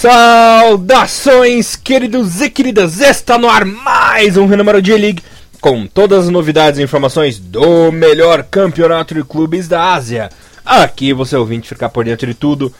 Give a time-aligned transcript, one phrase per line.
[0.00, 3.00] Saudações, queridos e queridas!
[3.00, 5.24] Está no ar mais um Renamaro J-League
[5.60, 10.30] com todas as novidades e informações do melhor campeonato de clubes da Ásia.
[10.64, 12.72] Aqui você ouvinte ficar por dentro de tudo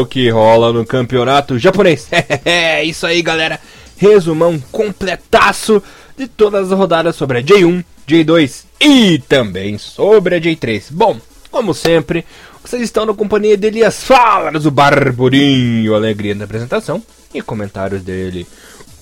[0.00, 2.08] o que rola no campeonato japonês.
[2.44, 3.60] É isso aí, galera.
[3.96, 5.80] Resumão completaço
[6.18, 10.86] de todas as rodadas sobre a J1, J2 e também sobre a J3.
[10.90, 11.20] Bom,
[11.52, 12.24] como sempre,
[12.64, 17.02] vocês estão na companhia de Elias Falas, o Barburinho, alegria na apresentação
[17.34, 18.46] e comentários dele.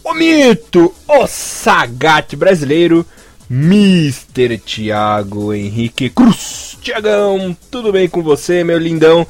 [0.03, 3.05] O mito, o sagate brasileiro,
[3.51, 4.59] Mr.
[4.59, 6.79] Thiago Henrique Cruz.
[6.81, 9.27] Tiagão, tudo bem com você, meu lindão?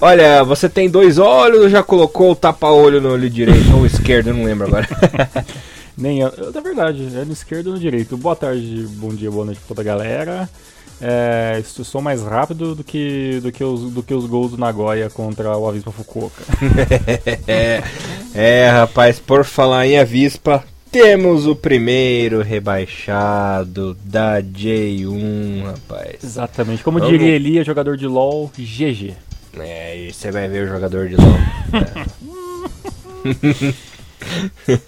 [0.00, 4.28] Olha, você tem dois olhos ou já colocou o tapa-olho no olho direito ou esquerdo?
[4.28, 4.88] Eu não lembro agora.
[5.96, 6.28] Nem eu.
[6.28, 8.16] É verdade, é no esquerdo ou no direito.
[8.16, 10.48] Boa tarde, bom dia, boa noite pra toda a galera.
[11.00, 15.10] É, sou mais rápido do que, do, que os, do que os gols do Nagoya
[15.10, 16.42] contra o Avispa Fukuoka.
[17.46, 17.82] é,
[18.34, 26.22] é, rapaz, por falar em Avispa, temos o primeiro rebaixado da J1, rapaz.
[26.22, 27.12] Exatamente, como Vamos...
[27.12, 29.14] diria Elia, jogador de LoL, GG.
[29.58, 31.38] É, e você vai ver o jogador de LoL.
[31.72, 33.84] é.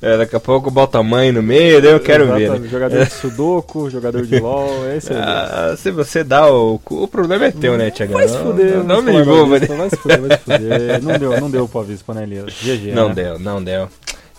[0.00, 2.50] é, daqui a pouco bota a mãe no meio, daí eu quero ver.
[2.50, 2.68] Né?
[2.68, 5.18] Jogador de Sudoku, jogador de LOL, é isso aí.
[5.18, 6.80] Ah, se você dá o.
[6.90, 8.14] O problema é teu, né, Thiago?
[8.14, 9.58] Vai se fuder, não, não, me envolva.
[9.58, 9.66] Né?
[9.66, 11.02] Vai se fuder, vai se fuder.
[11.02, 12.54] Não deu, não deu pro Avispa, né, Elias?
[12.62, 12.92] GG.
[12.92, 13.14] Não né?
[13.14, 13.88] deu, não deu.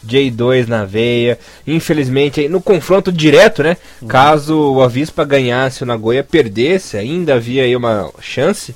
[0.05, 1.39] J2 na veia.
[1.65, 3.77] Infelizmente, no confronto direto, né?
[4.01, 4.07] Uhum.
[4.07, 8.75] Caso o Avispa ganhasse o Nagoya perdesse, ainda havia aí uma chance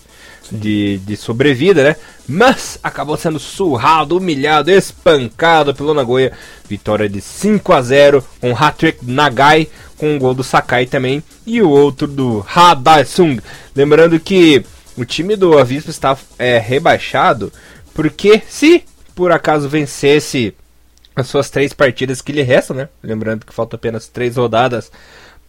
[0.52, 1.96] de, de sobrevida, né?
[2.28, 6.32] Mas acabou sendo surrado, humilhado, espancado pelo Nagoya.
[6.68, 11.62] Vitória de 5 a 0 com hat-trick Nagai, com um gol do Sakai também e
[11.62, 13.40] o outro do Hadaesung.
[13.76, 14.64] Lembrando que
[14.96, 17.52] o time do Avispa está é, rebaixado
[17.94, 18.84] porque se
[19.16, 20.56] por acaso vencesse
[21.16, 22.90] as suas três partidas que lhe restam, né?
[23.04, 24.92] Lembrando que faltam apenas três rodadas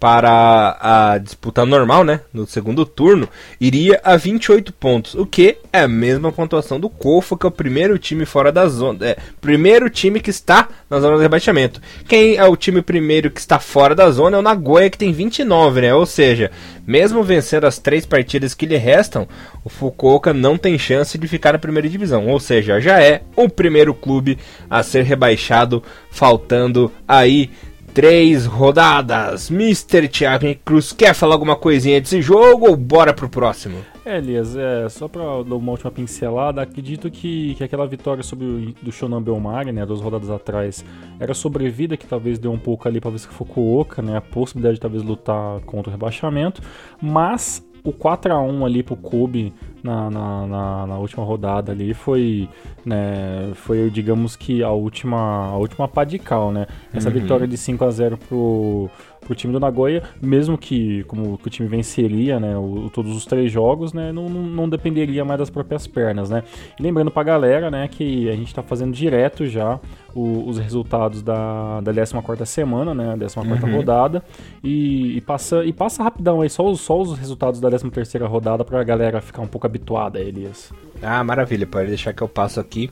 [0.00, 3.28] para a disputa normal, né, no segundo turno,
[3.61, 7.53] iria a 28 pontos, o que é a mesma pontuação do Kofa, que é o
[7.53, 11.83] primeiro time fora da zona, é, primeiro time que está na zona de rebaixamento.
[12.09, 15.12] Quem é o time primeiro que está fora da zona é o Nagoya, que tem
[15.12, 16.50] 29, né, ou seja,
[16.87, 19.28] mesmo vencendo as três partidas que lhe restam,
[19.62, 23.50] o Fukuoka não tem chance de ficar na primeira divisão, ou seja, já é o
[23.50, 24.38] primeiro clube
[24.71, 27.50] a ser rebaixado, faltando aí
[27.92, 29.50] três rodadas.
[29.50, 30.08] Mr.
[30.08, 33.78] Thiago Cruz, quer falar alguma coisinha desse jogo ou bora pro próximo?
[34.04, 38.44] É, Elias, é, só pra dar uma última pincelada, acredito que, que aquela vitória sobre
[38.46, 40.84] o do Shonan Belmari, né, duas rodadas atrás,
[41.18, 44.76] era sobrevida que talvez deu um pouco ali pra ver se Fukuoka, né, a possibilidade
[44.76, 46.62] de talvez lutar contra o rebaixamento,
[47.00, 49.52] mas o 4 a 1 ali pro Kobe
[49.82, 52.48] na, na, na, na, última rodada ali foi,
[52.84, 56.66] né, foi digamos que a última, a última pá de cal, né?
[56.92, 57.14] Essa uhum.
[57.14, 58.90] vitória de 5 a 0 pro,
[59.30, 63.24] pro time do Nagoya, mesmo que como que o time venceria, né, o, todos os
[63.24, 66.42] três jogos, né, não, não, dependeria mais das próprias pernas, né.
[66.78, 69.78] E lembrando pra galera, né, que a gente tá fazendo direto já
[70.12, 73.76] o, os resultados da, da 14 semana, né, 14 uhum.
[73.76, 74.20] rodada,
[74.64, 78.64] e, e, passa, e passa rapidão aí, só os, só os resultados da 13 rodada
[78.64, 80.72] pra galera ficar um pouco habituada, Elias.
[81.00, 82.90] Ah, maravilha, pode deixar que eu passo aqui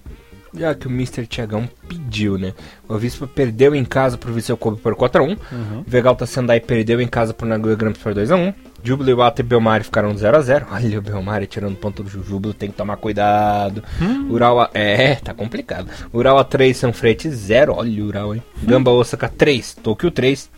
[0.55, 1.27] já que o Mr.
[1.27, 2.55] Tiagão pediu, né?
[2.89, 5.39] O Avispa perdeu em casa pro Viseu Kobe por 4x1.
[5.53, 5.81] Uhum.
[5.81, 8.55] O Vegalta Sendai perdeu em casa pro Nagoya Grampus por 2x1.
[8.83, 10.67] Júbilo, Iwata e Belmari ficaram 0x0.
[10.73, 13.83] Olha o Belmari tirando ponto do Júbilo, tem que tomar cuidado.
[14.01, 14.29] Hum.
[14.31, 15.91] Urawa, é, tá complicado.
[16.13, 17.75] Urawa 3, São Frete 0.
[17.75, 18.43] Olha o Urawa, hein?
[18.63, 18.67] Hum.
[18.67, 20.51] Gamba Osaka 3, Tokyo 3.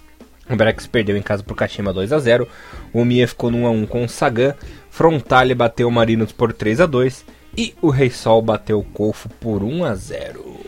[0.51, 2.47] O Brex perdeu em casa pro Kashima 2x0.
[2.93, 4.55] O Mia ficou no 1x1 com o Sagan.
[4.91, 7.23] Frontale bateu o Marinos por 3x2.
[7.57, 10.61] E o Rei Sol bateu o Cofo por 1 a 0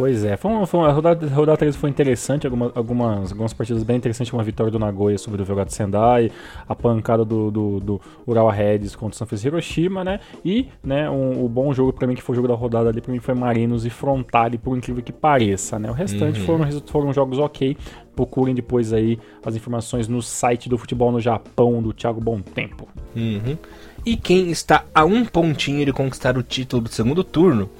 [0.00, 3.32] Pois é, foi uma, foi uma, a rodada, a rodada 3 foi interessante, algumas, algumas,
[3.32, 6.32] algumas partidas bem interessantes, uma vitória do Nagoya sobre o Velgato Sendai,
[6.66, 10.20] a pancada do, do, do Urawa Reds contra o San Francisco Hiroshima, né?
[10.42, 13.02] E né, um, o bom jogo para mim, que foi o jogo da rodada ali,
[13.02, 15.90] para mim foi Marinos e Frontale, por incrível que pareça, né?
[15.90, 16.46] O restante uhum.
[16.46, 17.76] foram, foram jogos ok,
[18.16, 22.88] procurem depois aí as informações no site do Futebol no Japão, do Thiago Bom Tempo.
[23.14, 23.58] Uhum.
[24.04, 27.70] E quem está a um pontinho de conquistar o título do segundo turno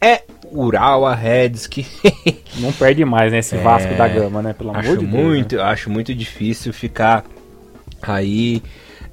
[0.00, 1.86] é Urawa Reds, que
[2.58, 3.38] não perde mais, né?
[3.38, 4.52] Esse é, Vasco da Gama, né?
[4.52, 5.62] Pelo acho amor de muito, Deus.
[5.62, 5.68] Né?
[5.68, 7.24] Acho muito difícil ficar
[8.02, 8.62] aí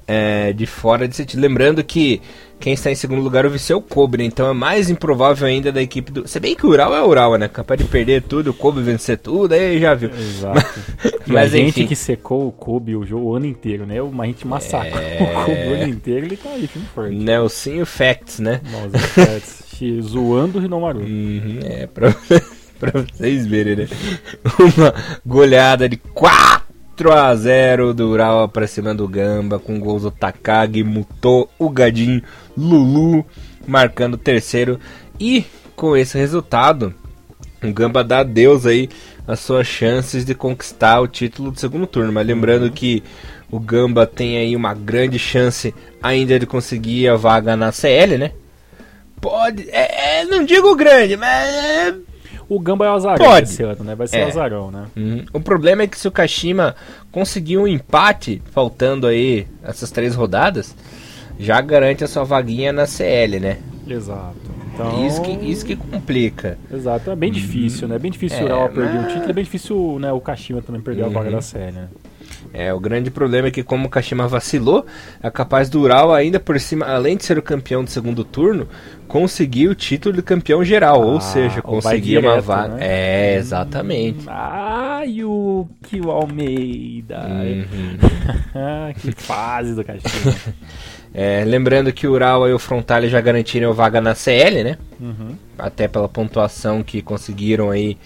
[0.06, 1.42] é, de fora de título.
[1.42, 2.20] Lembrando que
[2.60, 5.82] quem está em segundo lugar é o Viseu Kobe, então é mais improvável ainda da
[5.82, 6.26] equipe do.
[6.26, 7.48] Se bem que o Ural é o Ural, né?
[7.48, 10.10] Capaz de perder tudo, o Kobe vencer tudo, aí já viu.
[10.10, 10.80] Exato.
[11.26, 14.00] Mas, a gente que secou o Kobe o, jogo, o ano inteiro, né?
[14.00, 15.22] Uma gente massacrou é...
[15.22, 17.14] o Kobe o ano inteiro, ele tá aí, filme forte.
[17.14, 18.60] Nelsinho Facts, né?
[18.70, 19.64] Nossa, Facts.
[20.02, 21.00] zoando o Hinomaru.
[21.00, 22.14] Uhum, é, pra,
[22.78, 23.88] pra vocês verem, né?
[24.76, 24.94] Uma
[25.26, 26.63] goleada de 4
[27.12, 32.22] a 0 do Urawa pra cima do Gamba, com gols do Takagi, Muto, o Gadin,
[32.56, 33.24] Lulu,
[33.66, 34.78] marcando o terceiro.
[35.18, 35.44] E
[35.74, 36.94] com esse resultado,
[37.62, 38.88] o Gamba dá adeus aí
[39.26, 42.12] as suas chances de conquistar o título do segundo turno.
[42.12, 43.02] Mas lembrando que
[43.50, 48.32] o Gamba tem aí uma grande chance ainda de conseguir a vaga na CL, né?
[49.20, 51.94] Pode, é, é, não digo grande, mas é,
[52.48, 53.48] O Gamba é o azarão Pode.
[53.48, 53.94] esse ano, né?
[53.94, 54.24] Vai ser É.
[54.24, 54.84] o azarão, né?
[54.96, 55.24] Uhum.
[55.32, 56.74] O problema é que se o Kashima
[57.10, 60.74] conseguir um empate, faltando aí essas três rodadas,
[61.38, 63.58] já garante a sua vaguinha na CL, né?
[63.88, 64.36] Exato.
[64.74, 66.58] Então, Isso, que, isso que complica.
[66.72, 67.94] Exato, é bem difícil, né?
[67.94, 70.20] É bem difícil É, o Urawa perder o mas- título, é bem difícil né, o
[70.20, 71.34] Kashima também perder a vaga Uhum.
[71.36, 71.88] da série, né?
[72.56, 74.86] É, o grande problema é que como o Kashima vacilou,
[75.20, 78.68] é capaz do Ural ainda por cima, além de ser o campeão do segundo turno,
[79.08, 82.74] conseguir o título de campeão geral, ou Ah, seja, ou vai conseguir uma vaga.
[82.76, 82.78] né?
[82.80, 84.24] É, exatamente.
[84.28, 87.26] Ai, o Kio Almeida.
[87.26, 87.98] Uhum.
[89.02, 90.34] Que fase do Kashima.
[91.16, 94.76] É, lembrando que o Ural e o Frontale já garantiram vaga na CL, né?
[95.00, 95.36] Uhum.
[95.56, 97.96] até pela pontuação que conseguiram aí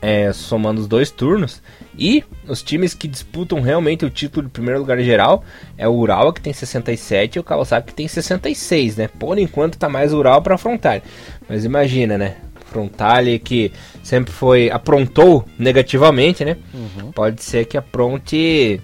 [0.00, 1.62] é, somando os dois turnos.
[1.98, 5.44] E os times que disputam realmente o título de primeiro lugar geral
[5.76, 9.08] é o Urawa que tem 67 e o Kawasaki que tem 66, né?
[9.08, 11.02] Por enquanto tá mais Ural para Frontale.
[11.48, 12.36] Mas imagina, né?
[12.66, 16.56] Frontale que sempre foi aprontou negativamente, né?
[16.72, 17.12] Uhum.
[17.12, 18.80] Pode ser que apronte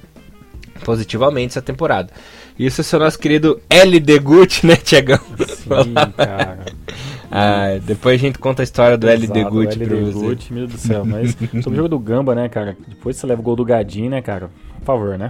[0.85, 2.11] positivamente essa temporada.
[2.59, 5.21] Isso é o nosso querido LD Gucci, né, Tiagão?
[5.39, 6.65] Sim, cara.
[7.31, 10.27] Ah, depois a gente conta a história do LD Exato, Gucci LD pra você.
[10.27, 11.05] Gucci, meu Deus do céu.
[11.05, 12.77] Mas sobre o jogo do Gamba, né, cara?
[12.87, 14.51] Depois você leva o gol do Gadin, né, cara?
[14.87, 15.29] Favor, né?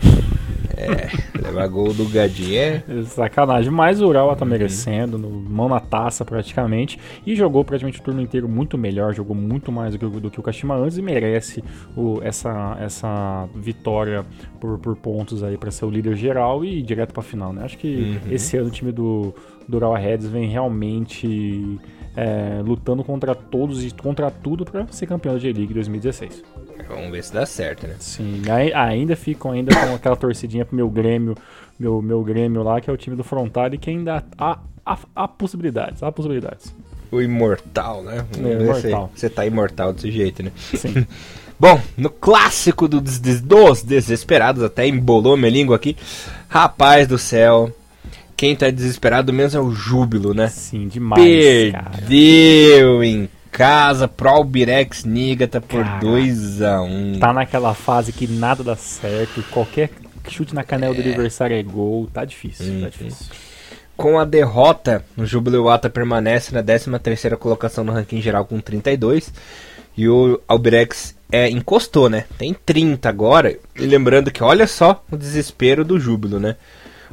[1.43, 2.82] Levar gol do Gadinho é.
[3.05, 4.50] Sacanagem, mas o Urawa tá Uhum.
[4.50, 9.35] merecendo, no- mão na taça praticamente, e jogou praticamente o turno inteiro muito melhor, jogou
[9.35, 11.64] muito mais do que, o- do que o Kashima antes e merece
[11.97, 14.25] o- essa, essa vitória
[14.61, 17.62] por, por pontos aí pra ser o líder geral e ir direto pra final, né?
[17.64, 18.32] Acho que Uhum.
[18.32, 19.35] esse ano o time do,
[19.67, 21.79] do Urawa Reds vem realmente
[22.17, 26.43] é, lutando contra todos e contra tudo pra ser campeão da J-League 2016.
[26.89, 27.97] Vamos ver se dá certo, né?
[27.99, 31.35] Sim, ai- ainda ficam ainda com aquela torcidinha pro meu Grêmio,
[31.79, 35.29] meu, meu Grêmio lá, que é o time do Frontale, que ainda há, há, há
[35.29, 36.75] possibilidades, há possibilidades.
[37.11, 38.25] O imortal, né?
[38.33, 39.11] Vamos É, imortal.
[39.15, 40.51] você tá imortal desse jeito, né?
[40.57, 41.07] Sim.
[41.59, 45.97] Bom, no clássico do des- des- dos desesperados, até embolou minha língua aqui.
[46.49, 47.71] Rapaz do céu,
[48.37, 50.49] quem tá desesperado mesmo é o Júbilo, né?
[50.49, 51.91] Sim, demais, cara.
[51.91, 57.19] Perdeu em casa pro Albirex Nigata por Cara, 2x1.
[57.19, 59.91] Tá naquela fase que nada dá certo, qualquer
[60.29, 62.81] chute na canela do adversário é gol, tá difícil, Uhum.
[62.83, 63.27] tá difícil.
[63.97, 69.32] Com a derrota, o Júbilo Iwata permanece na 13ª colocação no ranking geral com 32.
[69.97, 72.25] E o Albirex é, encostou, né?
[72.37, 73.56] Tem 30 agora.
[73.75, 76.56] E lembrando que olha só o desespero do Júbilo, né?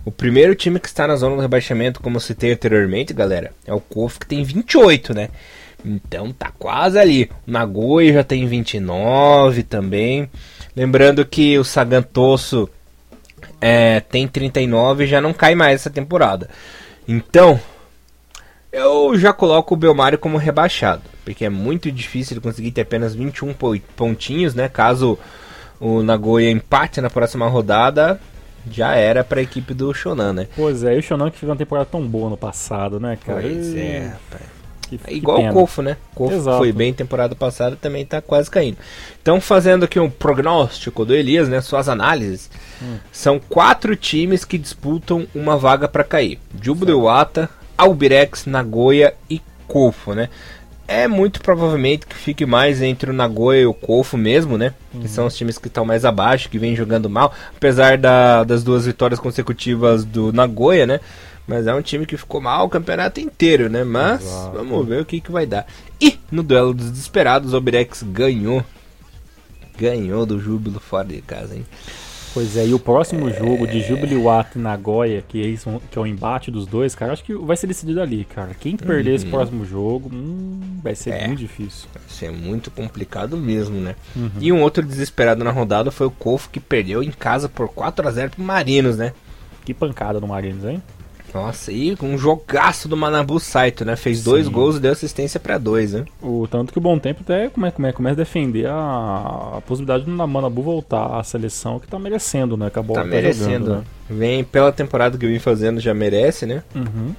[0.05, 3.73] O primeiro time que está na zona do rebaixamento, como eu citei anteriormente, galera, é
[3.73, 5.29] o KOF que tem 28, né?
[5.85, 7.29] Então tá quase ali.
[7.47, 10.29] O Nagoya já tem 29 também.
[10.75, 12.69] Lembrando que o Sagantoso
[13.61, 16.49] é, tem 39 e já não cai mais essa temporada.
[17.07, 17.59] Então,
[18.71, 23.13] eu já coloco o Belmário como rebaixado, porque é muito difícil ele conseguir ter apenas
[23.13, 24.67] 21 po- pontinhos, né?
[24.67, 25.17] Caso
[25.79, 28.19] o Nagoya empate na próxima rodada,
[28.69, 30.47] já era para a equipe do Shonan, né?
[30.55, 33.41] Pois é, e o Shonan que fez uma temporada tão boa no passado, né, cara?
[33.41, 34.43] Pois é, Ih, rapaz.
[34.89, 35.97] que- É igual o Kofo, né?
[36.13, 38.77] Kofo foi bem temporada passada, também tá quase caindo.
[39.21, 41.61] Então, fazendo aqui um prognóstico do Elias, né?
[41.61, 42.49] Suas análises.
[42.81, 42.97] Hum.
[43.11, 50.13] São quatro times que disputam uma vaga para cair: Júbilo Iwata, Albirex, Nagoya e Kofo,
[50.13, 50.29] né?
[50.87, 54.73] É muito provavelmente que fique mais entre o Nagoya e o Kofo mesmo, né?
[54.91, 57.33] Que são os times que estão mais abaixo, que vêm jogando mal.
[57.55, 60.99] Apesar da- das duas vitórias consecutivas do Nagoya, né?
[61.47, 63.83] Mas é um time que ficou mal o campeonato inteiro, né?
[63.83, 64.57] Mas Exato.
[64.57, 65.65] vamos ver o que, que vai dar.
[66.01, 68.63] E no duelo dos desesperados, o Albirex ganhou.
[69.77, 71.65] Ganhou do Júbilo fora de casa, hein?
[72.33, 74.19] Pois é, e o próximo jogo de Jubilee
[74.55, 77.55] e Nagoya, que é, isso, que é o embate dos dois, cara, acho que vai
[77.55, 78.55] ser decidido ali, cara.
[78.59, 81.15] Quem perder esse próximo jogo, hum, vai ser Uhum.
[81.15, 81.27] É.
[81.27, 81.87] muito difícil.
[82.09, 83.95] Isso é muito complicado mesmo, né?
[84.15, 84.31] Uhum.
[84.41, 88.07] E um outro desesperado na rodada foi o Kofo, que perdeu em casa por 4
[88.07, 89.13] a 0 pro Marinos, né?
[89.63, 90.81] Que pancada no Marines, hein?
[91.33, 93.95] Nossa, e um jogaço do Manabu Saito, né?
[93.95, 94.51] Fez dois Sim.
[94.51, 96.05] gols e deu assistência pra dois, né?
[96.21, 100.05] O tanto que o Bom Tempo até come, come, começa a defender a, a possibilidade
[100.05, 102.67] do Manabu voltar à seleção, que tá merecendo, né?
[102.67, 103.65] Acabou Tá até merecendo.
[103.65, 103.83] jogando, né?
[104.09, 106.61] Vem pela temporada que vem fazendo, já merece, né?
[106.75, 107.15] Uhum.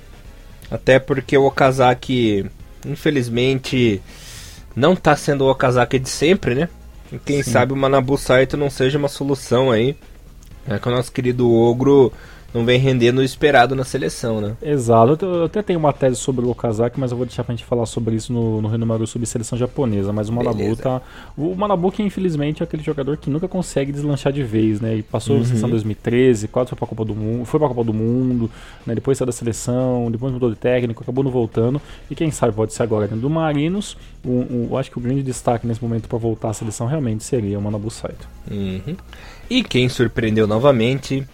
[0.71, 2.47] Até porque o Okazaki
[2.87, 4.01] Infelizmente,
[4.77, 6.69] não tá sendo o Okazaki de sempre, né?
[7.13, 7.51] E quem Sim.
[7.51, 9.97] sabe o Manabu Saito não seja uma solução aí.
[10.69, 12.13] É que o nosso querido Ogro
[12.55, 14.57] não vem rendendo o esperado na seleção, né?
[14.63, 15.27] Exato.
[15.27, 17.85] Eu até tenho uma tese sobre o Okazaki, mas eu vou deixar pra gente falar
[17.85, 20.13] sobre isso no, no Renomaru sobre seleção japonesa.
[20.13, 21.03] Mas o Manabu tá.
[21.37, 24.95] O Manabu, que infelizmente é aquele jogador que nunca consegue deslanchar de vez, né?
[24.95, 25.43] E passou uhum.
[25.43, 28.49] a seleção 2013, quase foi pra Copa do Mundo, foi pra Copa do Mundo,
[28.87, 28.95] né?
[28.95, 31.83] Depois saiu da seleção, depois mudou de técnico, acabou não voltando.
[32.09, 33.97] E quem sabe pode ser agora dentro do Marinos.
[34.25, 37.59] O, o, acho que o grande destaque nesse momento para voltar à seleção realmente seria
[37.59, 38.29] o Manabu Saito.
[38.49, 38.97] Uhum.
[39.51, 41.27] E quem surpreendeu novamente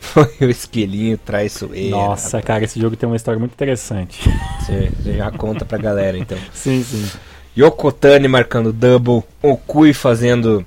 [0.00, 1.90] foi o esquilinho traiçoeiro.
[1.90, 4.30] Nossa, cara, esse jogo tem uma história muito interessante.
[4.60, 6.38] Você já conta pra galera então.
[6.52, 7.08] sim, sim.
[7.56, 10.64] Yokotani marcando double, Okui fazendo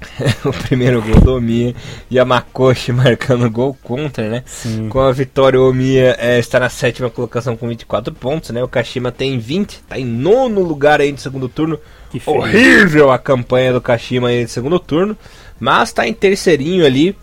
[0.44, 1.74] o primeiro gol do Omiya
[2.10, 4.42] e a Makoshi marcando gol contra, né?
[4.46, 4.88] Sim.
[4.88, 8.62] Com a vitória, o Omiya é, está na sétima colocação com 24 pontos, né?
[8.62, 11.78] O Kashima tem 20, tá em nono lugar aí no segundo turno.
[12.24, 15.16] Horrível a campanha do Kashima aí no segundo turno,
[15.58, 17.16] mas tá em terceirinho ali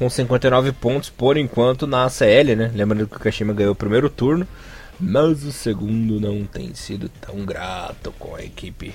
[0.00, 2.72] com 59 pontos por enquanto na ACL, né?
[2.74, 4.48] Lembrando que o Kashima ganhou o primeiro turno,
[4.98, 8.94] mas o segundo não tem sido tão grato com a equipe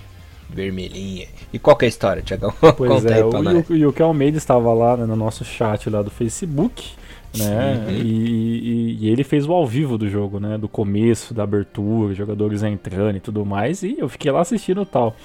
[0.49, 1.27] vermelhinha.
[1.53, 2.51] E qual que é a história, Tiagão?
[2.75, 6.93] Pois é, o, o Yuki Almeida estava lá né, no nosso chat lá do Facebook,
[7.37, 7.85] né?
[7.89, 10.57] E, e, e, ele fez o ao vivo do jogo, né?
[10.57, 13.83] Do começo, da abertura, jogadores entrando e tudo mais.
[13.83, 15.15] E eu fiquei lá assistindo tal.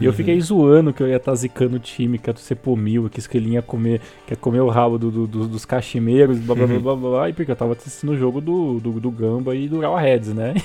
[0.00, 2.56] E eu fiquei zoando que eu ia estar tá zicando o time, que ia ser
[2.56, 5.64] por mil, que ele ia comer, que ia comer o rabo do, do, do, dos
[5.64, 8.78] cachimeiros, blá blá, blá blá blá blá, e porque eu tava assistindo o jogo do,
[8.78, 10.54] do, do Gamba e do Real Reds, né?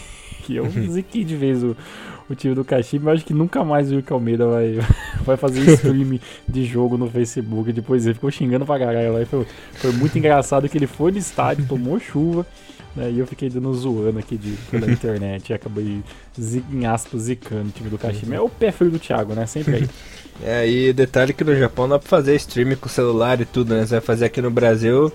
[0.49, 1.77] E eu ziquei de vez o,
[2.29, 4.79] o time do Kashima, mas acho que nunca mais o Wilke Almeida vai,
[5.23, 7.71] vai fazer stream de jogo no Facebook.
[7.71, 9.25] Depois ele ficou xingando pra caralho lá.
[9.25, 12.45] Foi, foi muito engraçado que ele foi no estádio, tomou chuva.
[12.95, 16.01] Né, e eu fiquei dando zoando aqui de, pela internet e acabei,
[16.71, 18.35] em aspas, zicando o time do Kashima.
[18.35, 19.45] É o pé frio do Thiago, né?
[19.45, 19.89] Sempre aí.
[20.43, 23.85] É, e detalhe que no Japão dá pra fazer stream com celular e tudo, né?
[23.85, 25.11] Você vai fazer aqui no Brasil,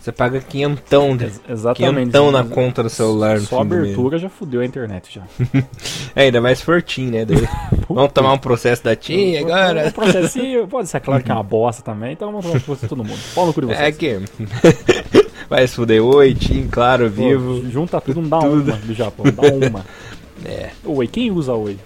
[0.00, 1.94] você paga quinhentão, de, Exatamente.
[1.94, 3.38] quinhentão na conta do celular.
[3.40, 5.22] Só a abertura já fudeu a internet já.
[6.16, 7.24] é, ainda mais for TIM, né?
[7.26, 7.46] Daí,
[7.88, 9.88] vamos tomar um processo da TIM agora?
[9.88, 12.86] Um processinho, pode ser claro que é uma bosta também, então vamos tomar um processo
[12.86, 13.20] de todo mundo.
[13.34, 13.80] Pau no cu de vocês.
[13.80, 15.19] É que...
[15.50, 17.60] vai se fuder, oi, TIM, claro, vivo.
[17.60, 18.70] Pô, junta tudo, não dá tudo.
[18.70, 19.84] uma do Japão, dá uma.
[20.42, 20.70] É.
[20.86, 21.76] Oi, quem usa oi?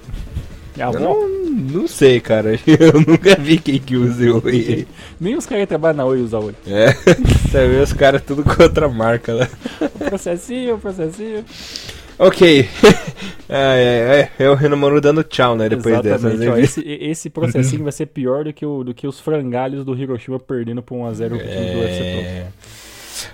[0.79, 1.01] É a avó?
[1.01, 2.51] Não, não sei, cara.
[2.65, 4.87] Eu nunca vi quem que usa Oi.
[5.19, 6.55] Nem os caras que trabalham na Oi usam Oi.
[6.65, 9.49] É, você vê os caras tudo com outra marca lá.
[9.81, 11.45] O processinho, o processinho.
[12.17, 12.69] Ok.
[13.49, 15.69] é, é, é, o Renomaru dando tchau, né?
[15.69, 16.53] Depois Exatamente, dessa.
[16.53, 19.97] Ó, esse, esse processinho vai ser pior do que, o, do que os frangalhos do
[19.97, 21.29] Hiroshima perdendo por 1x0 é...
[21.29, 22.47] do UFC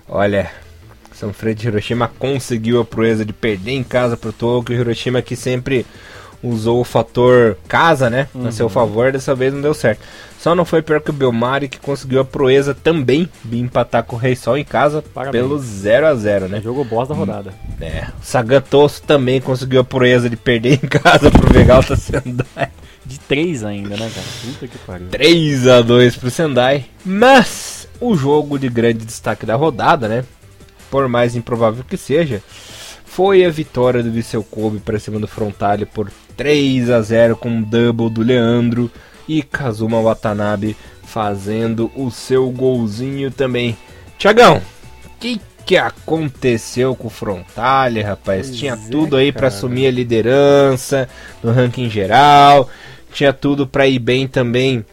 [0.09, 0.51] Olha,
[1.13, 4.75] São Freire de Hiroshima conseguiu a proeza de perder em casa pro Tokyo.
[4.75, 5.87] Hiroshima que sempre
[6.43, 8.29] usou o fator casa, né?
[8.35, 8.47] Uhum.
[8.47, 8.73] A seu uhum.
[8.73, 10.01] favor, dessa vez não deu certo.
[10.39, 14.17] Só não foi pior que o Belmari, que conseguiu a proeza também de empatar com
[14.17, 15.43] o Rei Sol em casa Parabéns.
[15.43, 16.61] pelo 0 a 0 né?
[16.63, 17.53] Jogou boss da rodada.
[17.81, 18.07] É.
[18.21, 22.71] O Sagantoso também conseguiu a proeza de perder em casa pro Vegalta Sendai.
[23.05, 24.27] De 3 ainda, né, cara?
[24.45, 25.09] Puta que pariu.
[25.09, 26.87] 3 a 2 pro Sendai.
[27.05, 30.25] Mas o jogo de grande destaque da rodada, né?
[30.91, 32.43] Por mais improvável que seja,
[33.05, 37.49] foi a vitória do Viseu Kobe para cima do Frontale por 3 a 0 com
[37.49, 38.91] um double do Leandro
[39.29, 43.77] e Kazuma Watanabe fazendo o seu golzinho também.
[44.17, 44.63] Tiagão,
[45.05, 48.47] o que, que aconteceu com o Frontale, rapaz?
[48.47, 51.09] Pois tinha é, tudo aí para assumir a liderança
[51.43, 52.69] no ranking geral,
[53.13, 54.85] tinha tudo para ir bem também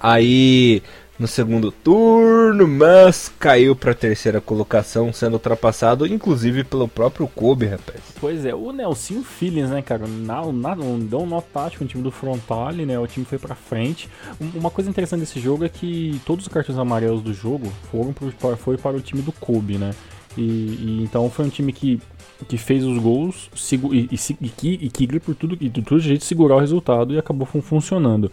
[0.00, 0.82] aí
[1.18, 7.66] no segundo turno, mas caiu para a terceira colocação, sendo ultrapassado inclusive pelo próprio Kobe,
[7.66, 8.00] rapaz.
[8.20, 12.02] Pois é, o Nelson Phillips, né, cara, na, na, deu um nó tático no time
[12.02, 14.08] do Frontale, né, o time foi para frente.
[14.54, 18.30] Uma coisa interessante desse jogo é que todos os cartões amarelos do jogo foram pro,
[18.56, 19.92] foi para o time do Kobe, né.
[20.36, 21.98] E, e, então foi um time que,
[22.46, 26.24] que fez os gols e, e, e, que, e que por tudo de todo jeito
[26.24, 28.30] segurar o resultado e acabou funcionando.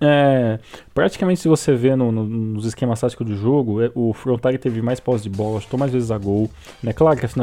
[0.00, 0.58] É,
[0.94, 4.80] praticamente, se você vê no, no, nos esquemas táticos do jogo, é, o Frontale teve
[4.80, 6.48] mais posse de bola, chutou mais vezes a gol.
[6.82, 6.92] Né?
[6.92, 7.36] Claro que as,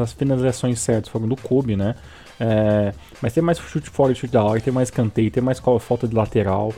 [0.00, 1.94] as finalizações certas foram do Kobe, né?
[2.40, 5.60] É, mas tem mais chute fora e chute da hora, tem mais canteio, tem mais
[5.60, 6.72] falta de lateral.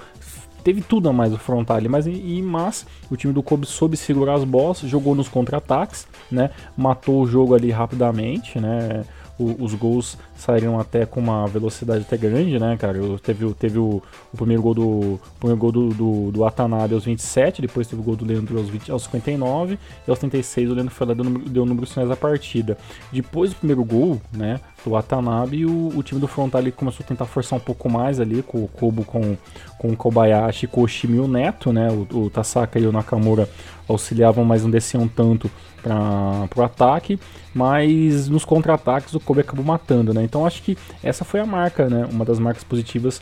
[0.63, 4.35] Teve tudo a mais o Frontale, mas, e, mas o time do Kobe soube segurar
[4.35, 6.51] as bolas, jogou nos contra-ataques, né?
[6.77, 9.05] Matou o jogo ali rapidamente, né?
[9.39, 12.99] O, os gols saíram até com uma velocidade até grande, né, cara?
[13.23, 17.63] Teve, teve o, o primeiro gol, do, primeiro gol do, do, do Watanabe aos 27,
[17.63, 20.95] depois teve o gol do Leandro aos, 20, aos 59 e aos 36 o Leandro
[20.95, 22.79] foi lá deu, deu números finais da partida.
[23.13, 27.25] Depois do primeiro gol, né, do Watanabe, o, o time do frontal começou a tentar
[27.25, 29.37] forçar um pouco mais ali com o Kobo com,
[29.85, 31.91] com Kobayashi, com o Oshimi e o Neto, né?
[31.91, 33.47] O, o Tasaka e o Nakamura
[33.87, 35.51] auxiliavam, mas não desciam tanto
[35.83, 37.21] para o ataque,
[37.55, 40.23] mas nos contra-ataques o Kobe acabou matando, né?
[40.25, 42.09] Então acho que essa foi a marca, né?
[42.11, 43.21] Uma das marcas positivas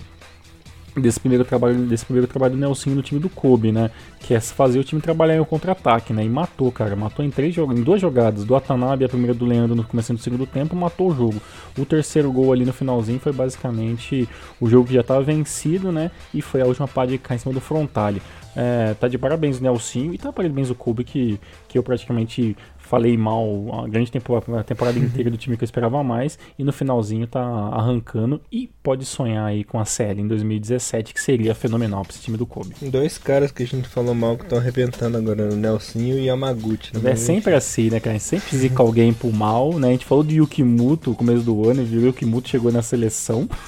[0.97, 3.91] desse primeiro trabalho desse primeiro trabalho do Nelsinho no time do Kobe, né?
[4.21, 6.25] Que é fazer o time trabalhar em um contra-ataque, né?
[6.25, 6.95] E matou, cara.
[6.95, 8.45] Matou em três em duas jogadas.
[8.45, 11.41] Do Atanabe, a primeira do Leandro no começo do segundo tempo, matou o jogo.
[11.79, 14.29] O terceiro gol ali no finalzinho foi basicamente
[14.61, 16.11] o jogo que já estava vencido, né?
[16.35, 18.21] E foi a última pá de cair em cima do Frontale.
[18.55, 21.83] É, tá de parabéns o Nelsinho e tá de parabéns o Kobe que, que eu
[21.83, 26.39] praticamente falei mal a grande temporada, a temporada inteira do time que eu esperava mais
[26.59, 31.21] e no finalzinho tá arrancando e pode sonhar aí com a série em 2017 que
[31.21, 32.75] seria fenomenal para esse time do Kobe.
[32.83, 36.97] Dois caras que a gente falou mal que estão arrebentando agora, o Nelsinho e Yamaguchi.
[36.99, 37.13] Né?
[37.13, 38.17] É sempre assim, né, cara?
[38.17, 39.89] A gente sempre zica alguém pro mal, né?
[39.89, 42.03] A gente falou do Yukimuto no começo do ano, viu?
[42.03, 43.49] O Yukimuto chegou na seleção.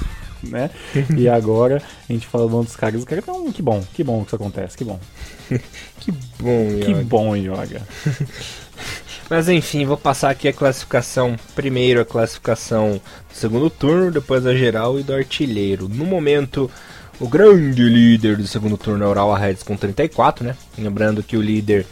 [0.50, 0.70] né?
[1.16, 4.20] e agora a gente fala falando dos caras, os caras então, que bom, que bom
[4.20, 5.00] que isso acontece, que bom.
[6.00, 6.84] que bom, Yoga.
[6.84, 7.82] Que bom, Yoga.
[9.28, 11.36] Mas enfim, vou passar aqui a classificação.
[11.54, 15.88] Primeiro a classificação do segundo turno, depois a geral e do artilheiro.
[15.88, 16.70] No momento,
[17.18, 20.56] o grande líder do segundo turno é o Urawa Reds com 34, né?
[20.76, 21.86] Lembrando que o líder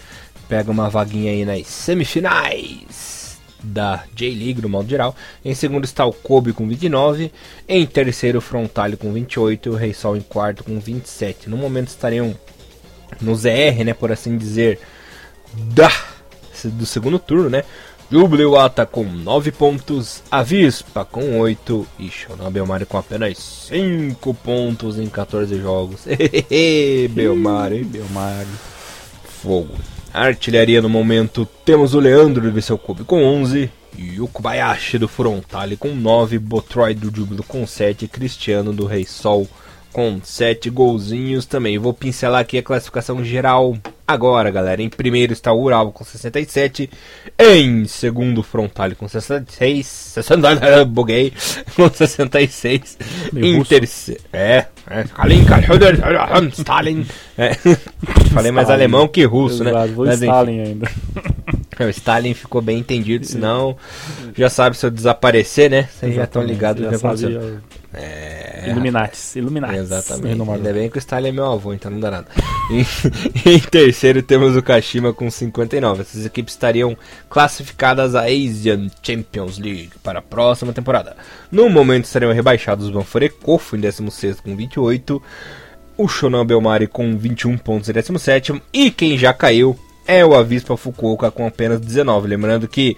[0.49, 5.15] pega uma vaguinha aí nas semifinais da J-League, no modo geral.
[5.45, 7.33] Em segundo está o Kobe com 29.
[7.69, 9.69] Em terceiro, o Frontale com 28.
[9.69, 11.49] E o Rei Sol em quarto com 27.
[11.49, 12.37] No momento estariam
[13.21, 13.95] no ZR, né?
[13.95, 14.81] Por assim dizer,
[15.55, 15.91] da
[16.69, 17.64] do segundo turno, né?
[18.11, 25.07] Jubileota com 9 pontos, Avispa com 8 e Shonan Belmari com apenas 5 pontos em
[25.07, 26.04] 14 jogos.
[27.11, 28.49] Belmari, Belmari.
[29.25, 29.75] Fogo.
[30.12, 35.09] Artilharia no momento, temos o Leandro do Viseu Cube com 11 e o Kobayashi do
[35.09, 39.48] Frontale com 9, Botroid do Júbilo com 7 Cristiano do Rei Sol
[39.90, 41.79] com 7 golzinhos também.
[41.79, 43.75] Vou pincelar aqui a classificação geral
[44.12, 44.83] agora, galera.
[44.83, 46.88] Em primeiro está o Ural com 67.
[47.38, 49.87] Em segundo, Frontale com 66.
[49.87, 51.33] 60, buguei.
[51.75, 52.98] Com 66.
[53.35, 54.20] em terceiro.
[54.33, 54.66] É.
[54.88, 55.05] é
[56.48, 57.07] Stalin.
[57.37, 57.55] É.
[58.33, 59.94] Falei mais alemão que russo, Exato, né?
[59.94, 60.88] Vou Mas, Stalin ainda.
[61.81, 63.77] O Stalin ficou bem entendido, senão
[64.37, 65.88] já sabe se eu desaparecer, né?
[65.90, 67.38] Vocês já estão ligados já sabe,
[67.94, 68.70] é...
[68.70, 69.81] Illuminatis, Illuminatis.
[69.81, 70.40] Exatamente.
[70.40, 72.26] Ainda bem que o Stalin é meu avô, então não dá nada.
[72.70, 72.87] em,
[73.50, 76.02] em, terceiro temos o Kashima com 59.
[76.02, 76.96] Essas equipes estariam
[77.28, 81.16] classificadas à Asian Champions League para a próxima temporada.
[81.50, 85.22] No momento estariam rebaixados o Banfore Kofo em 16 com 28.
[85.98, 90.76] O Shonan Belmari com 21 pontos em 17 e quem já caiu é o Avispa
[90.76, 92.26] Fukuoka com apenas 19.
[92.26, 92.96] Lembrando que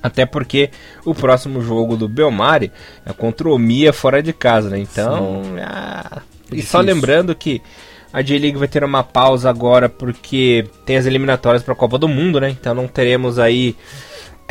[0.02, 0.70] até porque
[1.06, 2.72] o próximo jogo do Belmari
[3.06, 4.78] é contra o Mia fora de casa, né?
[4.80, 7.62] Então, ah, e só lembrando que
[8.14, 12.08] a J-League vai ter uma pausa agora porque tem as eliminatórias para a Copa do
[12.08, 12.50] Mundo, né?
[12.50, 13.76] Então não teremos aí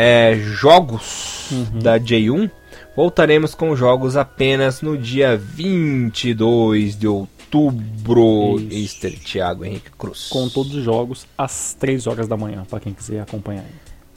[0.03, 1.79] é, jogos uhum.
[1.79, 2.51] da J1.
[2.97, 8.59] Voltaremos com jogos apenas no dia 22 de outubro.
[8.71, 10.29] Easter, Thiago Henrique Cruz.
[10.31, 13.67] Com todos os jogos às 3 horas da manhã, para quem quiser acompanhar.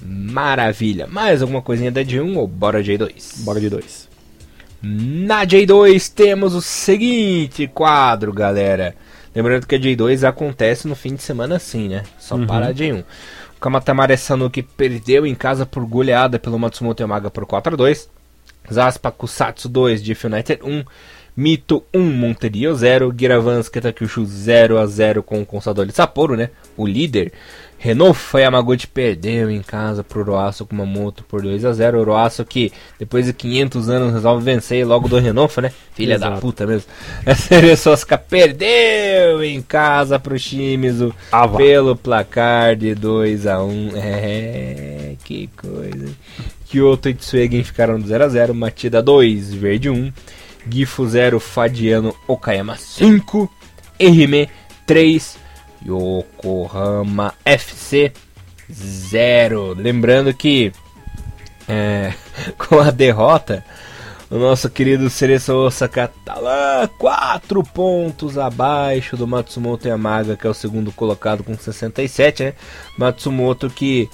[0.01, 1.05] Maravilha.
[1.05, 3.43] Mais alguma coisinha da J1 ou bora J2?
[3.43, 4.07] Bora J2.
[4.81, 8.95] Na J2 temos o seguinte quadro, galera.
[9.35, 12.03] Lembrando que a J2 acontece no fim de semana sim, né?
[12.19, 12.47] Só uhum.
[12.47, 13.03] para a J1.
[13.63, 18.09] O Kamatamare Sanuki perdeu em casa por goleada pelo Matsumoto Yamaga por 4 a 2
[18.69, 20.83] Zaspa Kusatsu 2, de United 1.
[21.33, 23.15] Mito 1, Monterio 0.
[23.17, 26.49] Giravans Ketakyushu 0 a 0 com o Consadole Sapporo, né?
[26.75, 27.31] O líder.
[27.83, 32.45] Renofa Yamaguchi perdeu em casa pro Oroaço com uma moto por 2 a 0 Oroaço
[32.45, 35.71] que depois de 500 anos resolve vencer logo do Renofa, né?
[35.93, 36.35] Filha Exato.
[36.35, 36.87] da puta mesmo.
[37.27, 45.15] A Ceresosca perdeu em casa pro Shimizu ah, pelo placar de 2 a 1 É,
[45.25, 46.07] que coisa.
[46.69, 50.09] Kyoto e Tsuegen ficaram no 0 a 0 Matida 2, Verde 1.
[50.69, 53.51] Gifu 0, Fadiano Okayama 5.
[53.99, 54.47] Erime
[54.87, 55.42] 3.
[55.85, 58.11] Yokohama FC
[58.71, 59.73] 0.
[59.77, 60.71] Lembrando que
[61.67, 62.13] é,
[62.57, 63.63] com a derrota,
[64.29, 70.49] o nosso querido Cereço Osaka tá lá 4 pontos abaixo do Matsumoto Yamaga, que é
[70.49, 72.53] o segundo colocado com 67, né?
[72.97, 74.09] Matsumoto que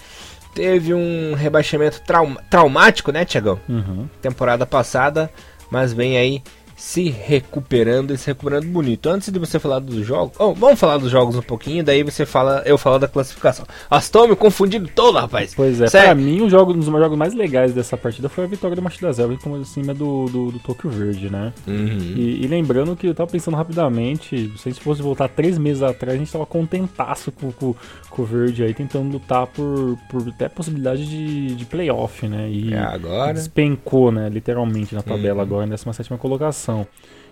[0.54, 2.02] teve um rebaixamento
[2.50, 3.60] traumático, né, Tiagão?
[3.70, 4.10] Uhum.
[4.22, 5.32] Temporada passada,
[5.72, 6.44] mas vem aí
[6.80, 9.10] se recuperando e se recuperando bonito.
[9.10, 12.26] Antes de você falar dos jogos, oh, vamos falar dos jogos um pouquinho, daí você
[12.26, 13.66] fala, eu falo da classificação.
[13.92, 15.54] Estou me confundindo todo, rapaz.
[15.54, 16.08] Pois é, Sério?
[16.08, 18.82] pra mim, um, jogo, um dos jogos mais legais dessa partida foi a vitória do
[18.82, 21.52] Machida Zelda como cima do, do, do Tokyo Verde, né?
[21.68, 22.14] Uhum.
[22.16, 25.84] E, e, lembrando que eu tava pensando rapidamente, se a gente fosse voltar três meses
[25.84, 27.76] atrás, a gente tava contentaço com, com,
[28.10, 32.50] com o Verde aí, tentando lutar por, por até possibilidade de, de playoff, né?
[32.50, 33.34] E é agora.
[33.34, 34.30] despencou, né?
[34.30, 35.42] Literalmente na tabela uhum.
[35.42, 36.69] agora, em 17 colocação.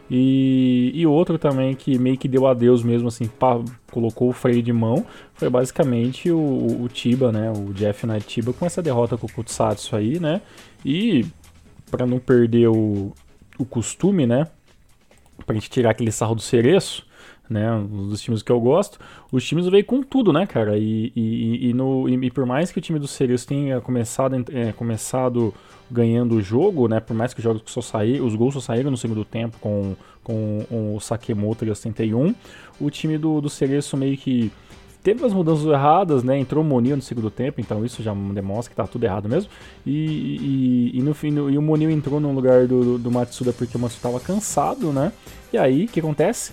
[0.09, 3.59] E, e outro também que meio que deu adeus mesmo, assim, pá,
[3.91, 7.51] colocou o freio de mão, foi basicamente o, o Tiba, né?
[7.51, 10.41] O Jeff Knight Tiba com essa derrota com o Kutsatsu aí, né?
[10.85, 11.25] E
[11.91, 13.13] para não perder o,
[13.57, 14.47] o costume, né?
[15.45, 17.05] Pra gente tirar aquele sarro do cereço,
[17.49, 17.71] né?
[17.73, 18.99] Um dos times que eu gosto.
[19.31, 20.77] Os times veio com tudo, né, cara?
[20.77, 24.71] E, e, e, no, e, por mais que o time do Cereço tenha começado, é,
[24.71, 25.53] começado
[25.89, 26.99] ganhando o jogo, né?
[26.99, 29.95] Por mais que os jogos só saíram, os gols só saíram no segundo tempo com,
[30.23, 32.35] com, com o Sakemoto e 71,
[32.79, 33.49] o time do, do
[33.97, 34.51] meio que
[35.07, 36.37] teve as mudanças erradas, né?
[36.37, 39.49] Entrou o Monil no segundo tempo, então isso já demonstra que tá tudo errado mesmo.
[39.85, 43.11] E, e, e no fim, no, e o Monil entrou no lugar do, do, do
[43.11, 45.13] Matsuda porque o Matsuda estava cansado, né?
[45.53, 46.51] E aí, o que acontece?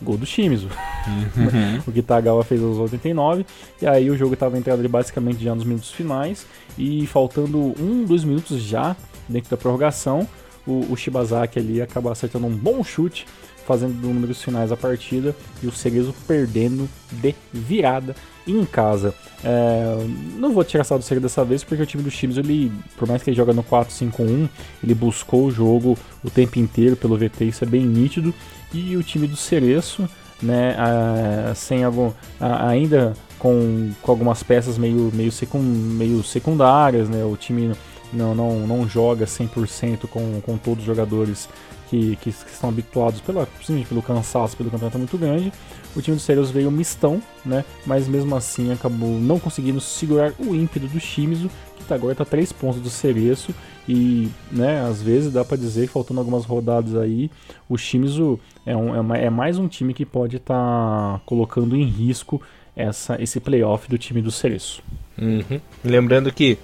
[0.00, 0.68] Gol do Shimizu.
[1.06, 1.82] Uhum.
[1.86, 3.44] o Kitagawa fez aos 89.
[3.82, 6.46] E aí o jogo estava entrando basicamente já nos minutos finais.
[6.76, 8.96] E faltando um, dois minutos já
[9.28, 10.26] dentro da prorrogação,
[10.66, 13.26] o, o Shibazaki ali acaba acertando um bom chute,
[13.66, 15.34] fazendo números finais a partida.
[15.62, 18.14] E o Cerezo perdendo de virada
[18.46, 19.12] em casa.
[19.44, 20.06] É,
[20.36, 23.06] não vou tirar sal do Cerezo dessa vez, porque o time do Shimizu, ele, por
[23.06, 24.48] mais que ele joga no 4-5-1,
[24.82, 28.32] ele buscou o jogo o tempo inteiro pelo VT, isso é bem nítido
[28.72, 30.08] e o time do Cereço,
[30.42, 37.08] né, a, sem algum, a, ainda com, com algumas peças meio, meio, secund, meio secundárias,
[37.08, 37.72] né, o time
[38.12, 41.48] não, não, não joga 100% com, com todos os jogadores
[41.88, 43.48] que, que, que estão habituados pela,
[43.88, 45.52] pelo cansaço, pelo campeonato muito grande.
[45.96, 50.54] O time do Cerezo veio mistão, né, mas mesmo assim acabou não conseguindo segurar o
[50.54, 53.54] ímpeto do Shimizu, que tá, agora está 3 pontos do Cereço
[53.88, 57.30] e, né, às vezes dá para dizer que faltando algumas rodadas aí,
[57.68, 61.84] o Shimizu é, um, é, é mais um time que pode estar tá colocando em
[61.84, 62.40] risco
[62.76, 64.82] essa, esse playoff do time do Cereço.
[65.20, 65.58] Uhum.
[65.82, 66.58] Lembrando que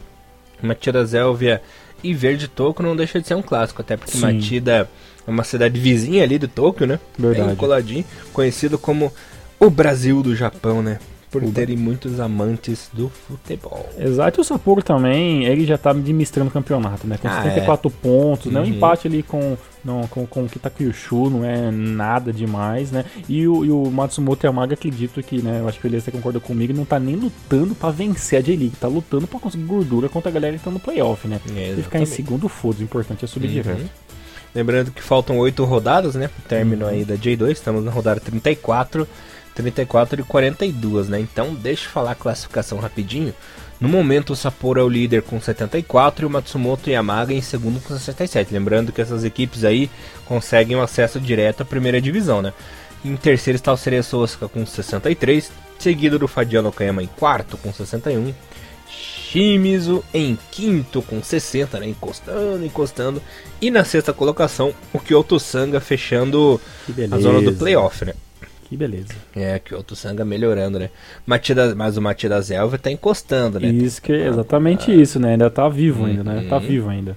[0.62, 1.62] Matida Zélvia
[2.02, 4.20] e Verde Toco não deixa de ser um clássico, até porque Sim.
[4.20, 4.88] Matida
[5.26, 7.00] é uma cidade vizinha ali de Tóquio, né?
[7.18, 7.48] Verdade.
[7.48, 9.10] Bem coladinho, conhecido como
[9.58, 10.98] o Brasil do Japão, né?
[11.40, 13.88] Por terem muitos amantes do futebol.
[13.98, 17.18] Exato, e o Sapporo também, ele já tá administrando o campeonato, né?
[17.18, 17.92] Com ah, 74 é.
[18.02, 18.52] pontos, uhum.
[18.52, 18.60] né?
[18.60, 18.68] Um uhum.
[18.70, 23.04] empate ali com, não, com, com o Kitakyushu não é nada demais, né?
[23.28, 25.60] E o, e o Matsumoto Yamaga, acredito que, né?
[25.60, 28.76] Eu acho que ele até concorda comigo, não tá nem lutando para vencer a J-League,
[28.76, 31.40] tá lutando para conseguir gordura contra a galera que tá no playoff, né?
[31.56, 33.54] É, ficar em segundo, foda o importante é subir uhum.
[33.54, 33.90] direto.
[34.54, 36.28] Lembrando que faltam oito rodadas, né?
[36.28, 36.92] Pro término uhum.
[36.92, 39.08] aí da J2, estamos na rodada 34.
[39.54, 41.20] 34 e 42, né?
[41.20, 43.34] Então, deixa eu falar a classificação rapidinho.
[43.80, 47.80] No momento, o Sapporo é o líder com 74 e o Matsumoto Yamaga em segundo
[47.80, 48.52] com 67.
[48.52, 49.90] Lembrando que essas equipes aí
[50.24, 52.52] conseguem o acesso direto à primeira divisão, né?
[53.04, 58.32] Em terceiro está o Osaka com 63, seguido do Fadiano Okayama em quarto com 61.
[58.88, 61.88] Shimizu em quinto com 60, né?
[61.88, 63.22] Encostando, encostando.
[63.60, 66.60] E na sexta colocação, o Kyoto Sanga fechando
[67.10, 68.14] a zona do playoff, né?
[68.68, 69.14] Que beleza.
[69.36, 70.90] É, que o outro Sanga melhorando, né?
[71.26, 73.68] Matida, mas o Matida Zelva tá encostando, né?
[73.68, 75.32] Isso que é exatamente ah, isso, né?
[75.32, 76.46] Ainda tá vivo ainda, né?
[76.48, 76.62] Tá uhum.
[76.62, 77.16] vivo ainda.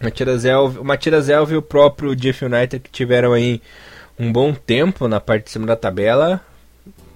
[0.00, 3.60] O Matida Zelva e o próprio Jeff United que tiveram aí
[4.18, 6.40] um bom tempo na parte de cima da tabela,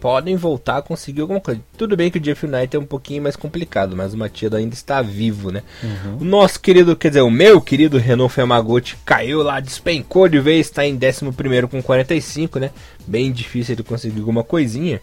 [0.04, 1.62] podem voltar a conseguir alguma coisa.
[1.78, 4.74] Tudo bem que o Jeff Knight é um pouquinho mais complicado, mas o Matias ainda
[4.74, 5.62] está vivo, né?
[5.82, 6.18] Uhum.
[6.20, 10.66] O nosso querido, quer dizer, o meu querido Renault Femaguchi caiu lá, despencou de vez,
[10.66, 12.70] está em 11 com 45, né?
[13.06, 15.00] Bem difícil de conseguir alguma coisinha.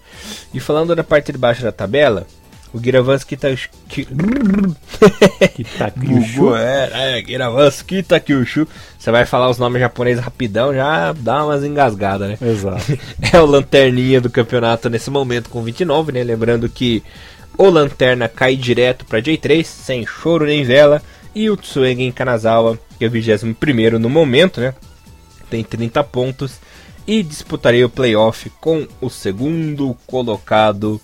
[0.54, 2.28] E falando da parte de baixo da tabela,
[2.74, 3.70] o Giravans Kitakyushu.
[5.56, 6.56] Kitakyushu.
[6.56, 8.68] é, é, Giravans Kitakyushu.
[8.98, 12.38] Você vai falar os nomes japoneses rapidão, já dá umas engasgadas, né?
[12.42, 12.98] Exato.
[13.34, 16.24] é o lanterninha do campeonato nesse momento com 29, né?
[16.24, 17.04] Lembrando que
[17.58, 21.02] o Lanterna cai direto para J3, sem choro nem vela.
[21.34, 24.74] E o Tsuegen Kanazawa, que é o 21 no momento, né?
[25.50, 26.60] Tem 30 pontos.
[27.06, 31.02] E disputarei o playoff com o segundo colocado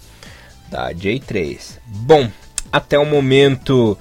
[0.69, 1.77] da J3.
[1.85, 2.29] Bom,
[2.71, 3.97] até o momento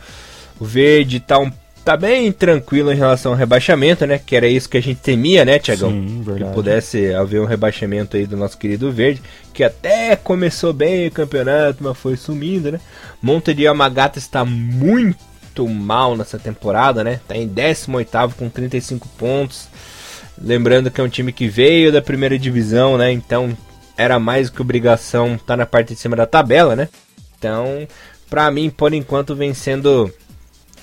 [0.61, 1.50] O Verde tá um
[1.87, 4.18] tá bem tranquilo em relação ao rebaixamento, né?
[4.18, 5.92] Que era isso que a gente temia, né, Tiagão?
[5.92, 6.50] Sim, verdade.
[6.50, 9.22] Que pudesse haver um rebaixamento aí do nosso querido Verde,
[9.55, 12.81] que até começou bem o campeonato, mas foi sumindo, né?
[13.22, 17.20] Monte de Yamagata está muito mal nessa temporada, né?
[17.29, 19.68] Tá em 18º com 35 pontos.
[20.42, 23.12] Lembrando que é um time que veio da primeira divisão, né?
[23.12, 23.57] Então
[23.96, 26.88] era mais que obrigação tá na parte de cima da tabela, né?
[27.38, 27.87] Então,
[28.28, 30.12] pra mim, por enquanto, vem sendo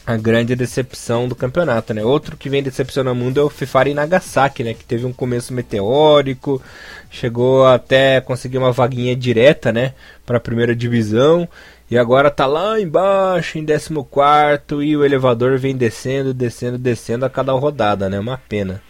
[0.06, 2.04] a grande decepção do campeonato, né?
[2.04, 4.73] Outro que vem decepcionando o mundo é o Fifari Nagasaki, né?
[4.73, 6.62] Que teve um começo meteórico,
[7.10, 9.93] chegou até conseguir uma vaguinha direta, né?
[10.26, 11.47] Para a primeira divisão
[11.91, 17.30] e agora tá lá embaixo em 14 e o elevador vem descendo, descendo, descendo a
[17.30, 18.19] cada rodada, né?
[18.19, 18.82] Uma pena.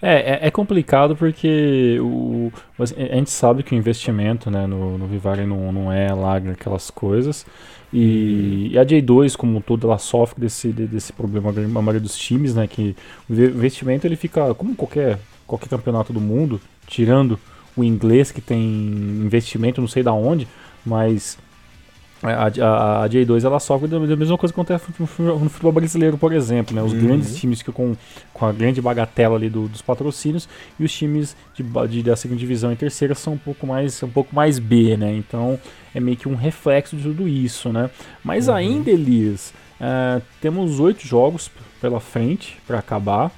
[0.00, 5.06] É, é, é complicado porque o, a gente sabe que o investimento né, no, no
[5.06, 7.46] Vivari não, não é lá aquelas coisas.
[7.92, 12.16] E, e, a J2, como um todo, ela sofre desse, desse problema, a maioria dos
[12.16, 12.66] times, né?
[12.66, 12.96] Que
[13.28, 17.38] o investimento ele fica, como qualquer, qualquer campeonato do mundo, tirando
[17.76, 20.48] o inglês que tem investimento não sei da onde,
[20.84, 21.38] mas
[22.22, 26.32] a, a, a, J2 ela sofre da, mesma coisa que acontece no futebol brasileiro, por
[26.32, 26.82] exemplo, né?
[26.82, 27.00] Os uhum.
[27.00, 27.96] grandes times que com,
[28.32, 32.38] com a grande bagatela ali do, dos patrocínios e os times de, de, da segunda
[32.38, 35.12] divisão e terceira são um pouco mais um pouco mais B, né?
[35.16, 35.58] Então
[35.92, 37.90] é meio que um reflexo de tudo isso, né?
[38.22, 38.54] Mas uhum.
[38.54, 43.32] ainda, Elias, uh, temos oito jogos pela frente para acabar.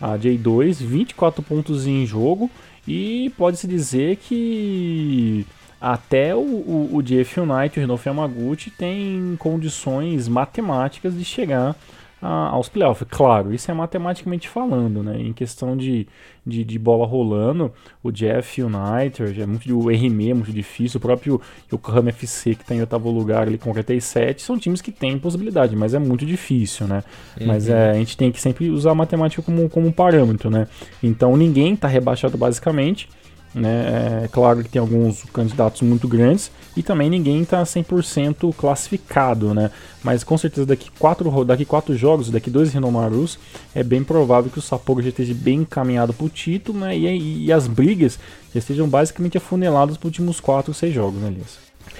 [0.00, 2.50] A J2, 24 pontos em jogo
[2.86, 5.46] e pode-se dizer que
[5.84, 11.76] até o, o, o JF United, o Renof Yamaguchi, tem condições matemáticas de chegar
[12.22, 13.06] a, aos playoffs.
[13.10, 15.20] Claro, isso é matematicamente falando, né?
[15.20, 16.08] Em questão de,
[16.44, 17.70] de, de bola rolando,
[18.02, 21.38] o Jeff United, é muito, o RME é muito difícil, o próprio
[21.70, 25.76] Yokohama FC, que está em oitavo lugar ali com 47, são times que têm possibilidade,
[25.76, 27.04] mas é muito difícil, né?
[27.38, 27.46] Uhum.
[27.46, 30.66] Mas é, a gente tem que sempre usar a matemática como, como um parâmetro, né?
[31.02, 33.06] Então ninguém está rebaixado basicamente.
[33.54, 34.24] Né?
[34.24, 39.70] É claro que tem alguns candidatos muito grandes e também ninguém está 100% classificado, né?
[40.02, 43.38] Mas com certeza daqui quatro, daqui quatro jogos, daqui dois Renomarus,
[43.72, 46.96] é bem provável que o Sapporo já esteja bem encaminhado para o título né?
[46.96, 48.18] E, e, as brigas
[48.52, 51.32] já estejam basicamente afuneladas para os últimos quatro, seis jogos, né?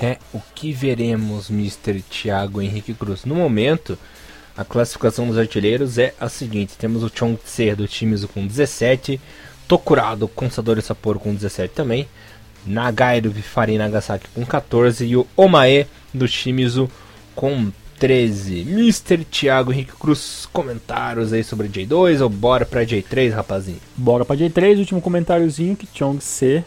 [0.01, 2.03] É, o que veremos, Mr.
[2.03, 3.25] Thiago Henrique Cruz?
[3.25, 3.97] No momento,
[4.57, 9.21] a classificação dos artilheiros é a seguinte: temos o Chongtse do Shimizu com 17,
[9.66, 12.09] Tokurado com Sadori Sapporo com 17 também.
[12.66, 16.90] Nagai do Vifari Nagasaki com 14 e o Omae do Shimizu
[17.35, 18.61] com 13.
[18.61, 19.24] Mr.
[19.24, 23.81] Thiago Henrique Cruz, comentários aí sobre J2 ou bora pra J3, rapazinho?
[23.96, 26.64] Bora pra J3, último comentáriozinho que Chong C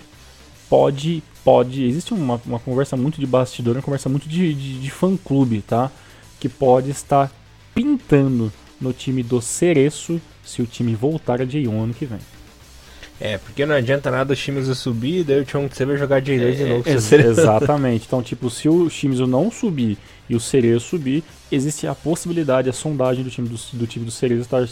[0.70, 4.92] pode, pode, existe uma, uma conversa muito de bastidor, uma conversa muito de, de, de
[4.92, 5.92] fã-clube, tá?
[6.40, 7.32] Que pode estar
[7.74, 12.20] pintando no time do Cereço se o time voltar a J1 ano que vem.
[13.20, 16.52] É, porque não adianta nada o Shimizu subir, daí o Chong vai jogar J2 é,
[16.52, 16.90] de novo.
[16.90, 18.06] Ex exatamente.
[18.06, 19.98] Então, tipo, se o Shimizu não subir
[20.30, 24.12] e o Cerezo subir, existe a possibilidade, a sondagem do time do, do time do
[24.12, 24.64] Cerezo estar,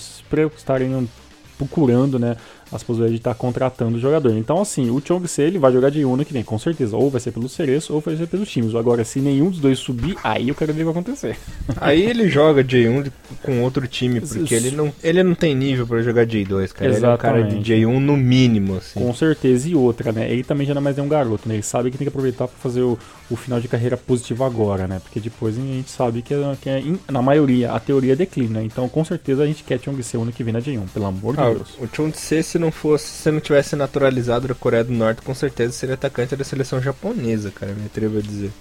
[0.56, 1.10] estarem
[1.58, 2.38] procurando, né,
[2.76, 4.36] as possibilidades de estar contratando o jogador.
[4.36, 6.98] Então, assim, o Chong Se ele vai jogar de Uno que vem, com certeza.
[6.98, 8.76] Ou vai ser pelo Cereço ou vai ser pelos times.
[8.76, 11.38] Agora, se nenhum dos dois subir, aí eu quero ver o que vai acontecer.
[11.78, 13.12] Aí ele joga J1
[13.44, 16.92] com outro time, porque ele não, ele não tem nível para jogar J2, cara.
[16.92, 16.98] Exatamente.
[16.98, 19.00] Ele é um cara de J1 no mínimo, assim.
[19.00, 19.70] Com certeza.
[19.70, 20.30] E outra, né?
[20.30, 21.56] Ele também já não é mais um garoto, né?
[21.56, 22.98] Ele sabe que tem que aproveitar para fazer o,
[23.30, 25.00] o final de carreira positivo agora, né?
[25.00, 28.64] Porque depois a gente sabe que, é, que é, na maioria, a teoria declina, né?
[28.64, 31.36] Então, com certeza, a gente quer Chong Se ano que vem na J1, pelo amor
[31.38, 31.78] ah, de Deus.
[31.80, 35.34] O Chong Se, se não fosse se não tivesse naturalizado da Coreia do Norte, com
[35.34, 38.52] certeza seria atacante da seleção japonesa, cara, me atrevo a dizer.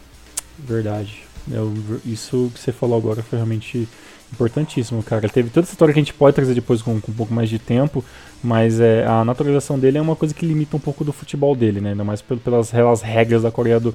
[0.59, 1.25] Verdade.
[1.51, 3.89] Eu, isso que você falou agora foi realmente
[4.35, 5.29] importantíssimo, cara.
[5.29, 7.49] Teve toda essa história que a gente pode trazer depois com, com um pouco mais
[7.49, 8.05] de tempo,
[8.43, 11.81] mas é, a naturalização dele é uma coisa que limita um pouco do futebol dele,
[11.81, 11.91] né?
[11.91, 13.95] Ainda mais pelas, pelas regras da Coreia do,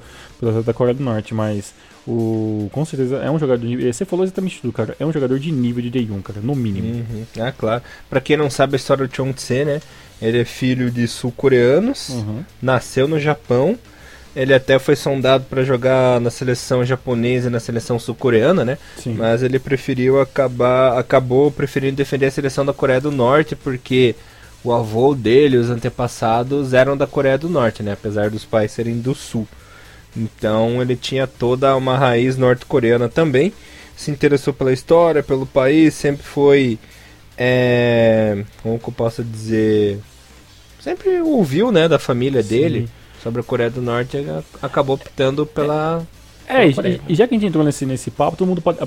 [0.64, 1.72] da Coreia do Norte, mas
[2.06, 4.96] o, com certeza é um jogador de Você falou exatamente tudo, cara.
[4.98, 6.88] É um jogador de nível de Day 1, cara, no mínimo.
[6.88, 7.24] Uhum.
[7.38, 7.82] Ah, claro.
[8.08, 9.80] Pra quem não sabe a história do Chong Tse, né?
[10.20, 12.44] Ele é filho de sul-coreanos, uhum.
[12.60, 13.78] nasceu no Japão.
[14.34, 18.78] Ele até foi sondado para jogar na seleção japonesa e na seleção sul-coreana, né?
[18.96, 19.14] Sim.
[19.14, 24.14] Mas ele preferiu acabar, acabou preferindo defender a seleção da Coreia do Norte porque
[24.62, 27.92] o avô dele, os antepassados eram da Coreia do Norte, né?
[27.92, 29.48] Apesar dos pais serem do Sul.
[30.16, 33.52] Então ele tinha toda uma raiz norte-coreana também.
[33.96, 36.78] Se interessou pela história, pelo país, sempre foi
[37.36, 39.98] é, como que eu posso dizer,
[40.78, 42.99] sempre ouviu, né, da família dele Sim.
[43.22, 44.18] Sobre a Coreia do Norte,
[44.62, 46.02] acabou optando pela
[46.46, 48.78] É, e, e, já que a gente entrou nesse, nesse papo, todo mundo pode.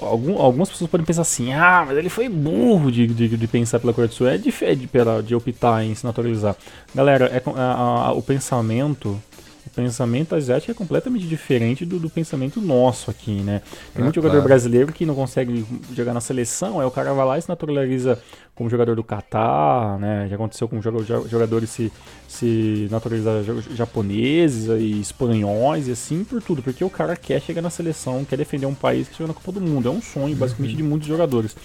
[0.00, 3.78] Algum, algumas pessoas podem pensar assim, ah, mas ele foi burro de, de, de pensar
[3.78, 4.26] pela Coreia do Sul.
[4.26, 4.88] É de, de,
[5.24, 6.56] de optar em se naturalizar.
[6.92, 9.22] Galera, é, a, a, o pensamento
[9.66, 13.62] o pensamento asiático é completamente diferente do, do pensamento nosso aqui, né?
[13.94, 17.38] Tem muito jogador brasileiro que não consegue jogar na seleção, aí o cara vai lá
[17.38, 18.18] e se naturaliza
[18.54, 20.26] como jogador do Catar, né?
[20.28, 21.92] Já aconteceu com jogadores se,
[22.28, 23.42] se naturalizar
[23.74, 28.36] japoneses e espanhóis e assim por tudo, porque o cara quer chegar na seleção, quer
[28.36, 29.88] defender um país que chega na Copa do Mundo.
[29.88, 30.76] É um sonho, basicamente, uhum.
[30.76, 31.56] de muitos jogadores.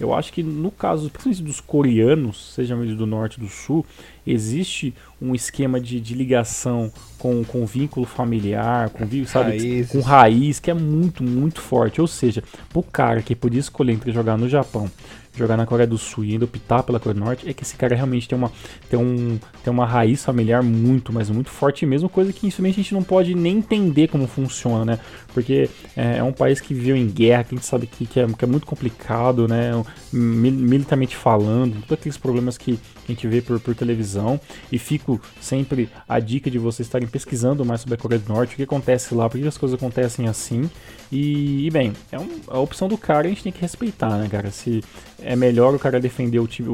[0.00, 3.84] Eu acho que no caso, principalmente dos coreanos, seja do norte do sul,
[4.26, 10.60] existe um esquema de, de ligação com, com vínculo familiar, com vínculo, sabe, com raiz,
[10.60, 12.00] que é muito, muito forte.
[12.00, 14.88] Ou seja, o cara que podia escolher entre jogar no Japão
[15.34, 17.76] jogar na Coreia do Sul e ainda optar pela Coreia do Norte é que esse
[17.76, 18.50] cara realmente tem uma,
[18.88, 22.82] tem um, tem uma raiz familiar muito, mas muito forte mesmo, coisa que infelizmente a
[22.82, 24.98] gente não pode nem entender como funciona, né?
[25.32, 28.20] Porque é, é um país que viveu em guerra, que a gente sabe que, que,
[28.20, 29.70] é, que é muito complicado, né?
[30.12, 34.40] Militarmente falando, todos aqueles problemas que a gente vê por, por televisão.
[34.70, 38.54] E fico sempre a dica de vocês estarem pesquisando mais sobre a Coreia do Norte,
[38.54, 40.68] o que acontece lá, por que as coisas acontecem assim.
[41.10, 44.28] E, e bem, é um, a opção do cara a gente tem que respeitar, né,
[44.28, 44.50] cara?
[44.50, 44.84] Se
[45.22, 46.68] é melhor o cara defender o time,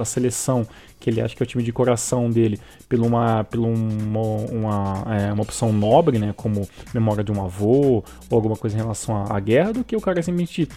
[0.00, 0.66] a seleção,
[0.98, 5.16] que ele acha que é o time de coração dele, por uma, por uma, uma,
[5.16, 9.16] é, uma opção nobre, né, como memória de um avô ou alguma coisa em relação
[9.16, 10.68] à, à guerra, do que o cara simplesmente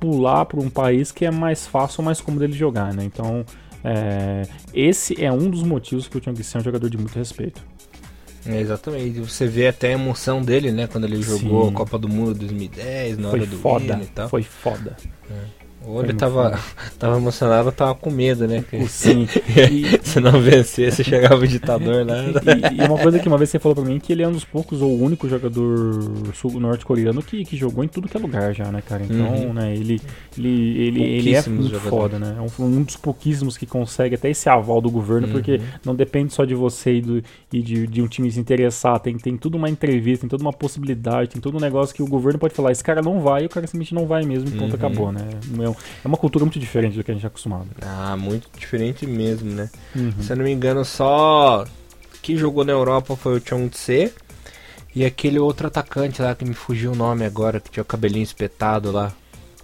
[0.00, 3.04] pular para um país que é mais fácil ou mais cômodo ele jogar, né?
[3.04, 3.44] Então,
[3.82, 7.62] é, esse é um dos motivos que o Tiong é um jogador de muito respeito.
[8.46, 9.20] É, exatamente.
[9.20, 10.86] Você vê até a emoção dele, né?
[10.86, 11.70] Quando ele jogou Sim.
[11.70, 14.00] a Copa do Mundo 2010, na Foi hora do foda.
[14.02, 14.28] e tal.
[14.28, 14.96] Foi foda.
[15.30, 15.63] É.
[15.86, 16.58] Ou ele tava,
[16.98, 18.64] tava emocionado, tava com medo, né?
[18.88, 19.28] Sim.
[19.70, 22.24] E, se não vencesse, chegava o ditador lá.
[22.24, 24.32] E, e, uma coisa que uma vez você falou pra mim que ele é um
[24.32, 25.64] dos poucos ou o único jogador
[26.54, 29.04] norte-coreano que, que jogou em tudo que é lugar já, né, cara?
[29.04, 29.52] Então, uhum.
[29.52, 30.00] né, ele,
[30.38, 32.36] ele, ele, ele é muito foda, né?
[32.38, 35.32] É um, um, dos pouquíssimos que consegue até esse aval do governo, uhum.
[35.32, 38.98] porque não depende só de você e, do, e de, de um time se interessar.
[39.00, 42.06] Tem, tem tudo uma entrevista, tem toda uma possibilidade, tem todo um negócio que o
[42.06, 44.52] governo pode falar, esse cara não vai e o cara simplesmente não vai mesmo e
[44.52, 44.74] ponto, uhum.
[44.76, 45.28] acabou, né?
[45.50, 45.73] Não é
[46.04, 47.68] é uma cultura muito diferente do que a gente é acostumado.
[47.82, 49.70] Ah, muito diferente mesmo, né?
[49.94, 50.12] Uhum.
[50.20, 51.64] Se eu não me engano, só
[52.22, 54.12] que jogou na Europa foi o Chong Tse.
[54.94, 58.22] E aquele outro atacante lá que me fugiu o nome agora, que tinha o cabelinho
[58.22, 59.12] espetado lá.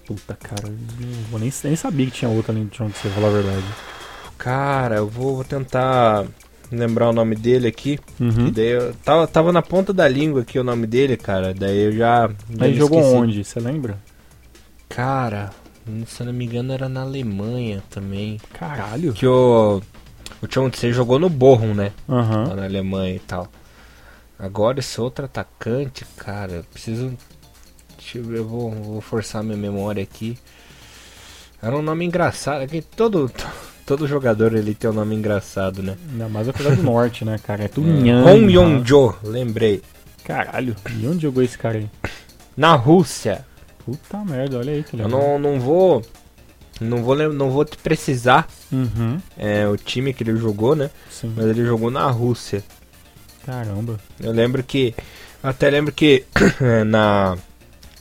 [0.05, 3.29] Puta, cara, eu nem, nem sabia que tinha outro além do Chong Tse, pra falar
[3.29, 3.65] a verdade.
[4.37, 6.27] Cara, eu vou, vou tentar
[6.71, 7.99] lembrar o nome dele aqui.
[8.19, 8.49] Uhum.
[8.49, 11.53] E daí eu tava, tava na ponta da língua aqui o nome dele, cara.
[11.55, 12.29] Daí eu já.
[12.49, 13.45] já Ele jogou onde?
[13.45, 13.99] Você lembra?
[14.89, 15.51] Cara,
[16.07, 18.41] se eu não me engano, era na Alemanha também.
[18.53, 19.13] Caralho.
[19.13, 19.81] Que o.
[20.43, 21.93] O Chong Tse jogou no Bochum, né?
[22.09, 22.49] Uhum.
[22.49, 23.49] Lá na Alemanha e tal.
[24.39, 27.13] Agora esse outro atacante, cara, preciso.
[27.99, 30.39] Deixa eu ver, eu vou, vou forçar minha memória aqui.
[31.63, 32.67] Era um nome engraçado.
[32.67, 33.31] Que todo,
[33.85, 35.97] todo jogador ele tem um nome engraçado, né?
[36.11, 37.65] Ainda mais a Coreia do Norte, né, cara?
[37.65, 38.25] É tudo é.
[38.25, 39.83] Hong Yong-jo, lembrei.
[40.25, 41.91] Caralho, e onde jogou esse cara aí?
[42.57, 43.45] Na Rússia.
[43.91, 45.11] Puta merda, olha aí que legal.
[45.11, 46.03] Eu não, não vou.
[46.81, 49.21] Não vou, não vou te precisar uhum.
[49.37, 50.91] é, o time que ele jogou, né?
[51.11, 51.35] Sim.
[51.37, 52.65] Mas ele jogou na Rússia.
[53.45, 53.99] Caramba.
[54.19, 54.95] Eu lembro que.
[55.43, 56.25] Até lembro que
[56.87, 57.37] na,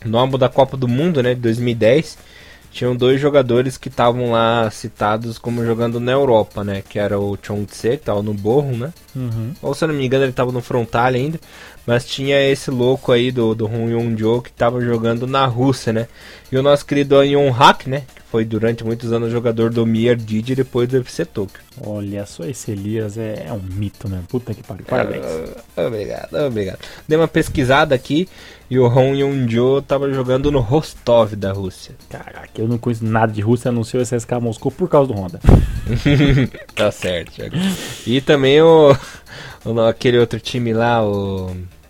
[0.06, 2.18] no álbum da Copa do Mundo, né, de 2010,
[2.72, 6.84] tinham dois jogadores que estavam lá citados como jogando na Europa, né?
[6.88, 8.94] Que era o Chong Tse, que tava no Borrom, né?
[9.16, 9.54] Uhum.
[9.62, 11.40] Ou se eu não me engano, ele tava no Frontal ainda.
[11.90, 16.08] Mas tinha esse louco aí do, do Hong Yong-jo que tava jogando na Rússia, né?
[16.52, 18.04] E o nosso querido Yon Hak, né?
[18.14, 21.60] Que foi durante muitos anos jogador do Mier Didi depois do UFC Tokyo.
[21.84, 24.22] Olha só, esse Elias é, é um mito, né?
[24.30, 24.86] Puta que pariu.
[24.86, 25.26] Parabéns.
[25.26, 26.78] Uh, obrigado, obrigado.
[27.08, 28.30] Dei uma pesquisada aqui
[28.70, 31.96] e o Hong Yong-jo tava jogando no Rostov da Rússia.
[32.08, 35.12] Caraca, eu não conheço nada de Rússia, a não ser o SSK Moscou por causa
[35.12, 35.40] do Honda.
[36.76, 37.56] tá certo, Thiago.
[38.06, 38.96] E também o,
[39.66, 41.50] o, aquele outro time lá, o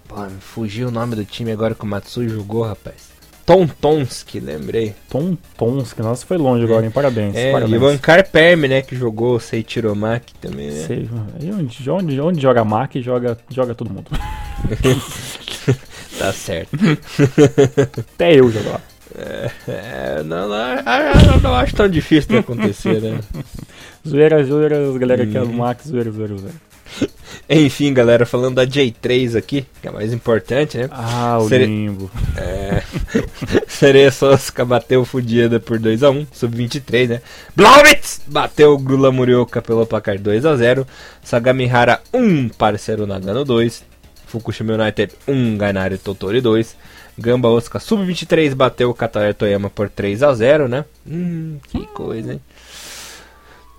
[0.10, 3.10] Pô, fugiu o nome do time agora que o Matsui jogou, rapaz.
[3.45, 4.95] Tontonski, lembrei.
[5.08, 6.92] Tontonski, nossa, foi longe agora, hein?
[6.92, 7.36] Parabéns.
[7.36, 7.79] É, parabéns.
[7.79, 10.88] e o Ankar Perme, né, que jogou o Seitiromaki também, né?
[10.88, 11.08] Sei,
[11.48, 14.10] onde, onde, onde joga Maki, joga, joga todo mundo.
[16.17, 16.71] tá certo.
[18.15, 18.81] Até eu jogo lá.
[19.15, 23.19] É, é, não, não, não, não, acho tão difícil de acontecer, né?
[24.08, 26.69] zoeira, zoeira, galera que é o Max, zoeira, zoeira, zoeira.
[27.50, 30.87] Enfim, galera, falando da J3 aqui, que é mais importante, né?
[30.91, 31.65] Ah, o Sere...
[31.65, 32.10] limbo.
[32.37, 32.83] É.
[33.67, 37.21] Sereia Sosca bateu Fudieda por 2x1, sub-23, né?
[37.56, 40.85] Blowitz bateu o Gula Murioka pelo placar 2x0.
[41.23, 43.83] Sagamihara 1, parceiro Nagano 2.
[44.27, 46.75] Fukushima United 1, Gainari Totori 2.
[47.17, 50.85] Gamba Osaka Sub-23 bateu o Katara Toyama por 3 a 0 né?
[51.06, 52.41] Hum, que coisa, hein?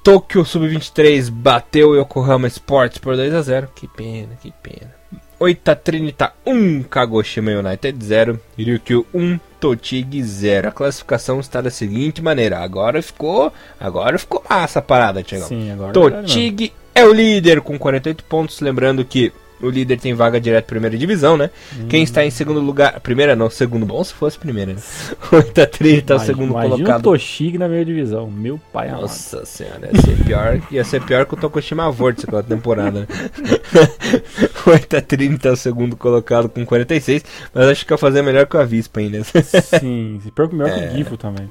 [0.02, 4.94] Tokyo Sub-23 bateu o Yokohama Sports por 2 a 0 Que pena, que pena.
[5.38, 10.68] Oita Trinita 1, Kagoshima United 0, Ryukyu 1, Totig 0.
[10.68, 12.58] A classificação está da seguinte maneira.
[12.58, 15.48] Agora ficou, agora ficou massa a parada, Tiagão.
[15.48, 19.32] Sim, agora Totig é o líder com 48 pontos, lembrando que
[19.62, 21.50] o líder tem vaga direto primeira divisão, né?
[21.78, 21.86] Hum.
[21.88, 22.98] Quem está em segundo lugar.
[23.00, 23.86] Primeira não, segundo.
[23.86, 24.80] Bom se fosse primeira, né?
[25.32, 27.00] 8 a 30 é o segundo imagina colocado.
[27.00, 28.30] o Toshig na primeira divisão.
[28.30, 29.02] Meu pai amado.
[29.02, 33.00] Nossa senhora, ia ser pior, ia ser pior que o Tokushima Vortex aquela temporada.
[33.00, 33.06] Né?
[34.66, 38.46] 8 a 30 é o segundo colocado com 46, mas acho que vai fazer melhor
[38.46, 39.22] que o Avispa ainda.
[39.80, 40.88] Sim, pior que melhor é...
[40.88, 41.50] que o Gifo também.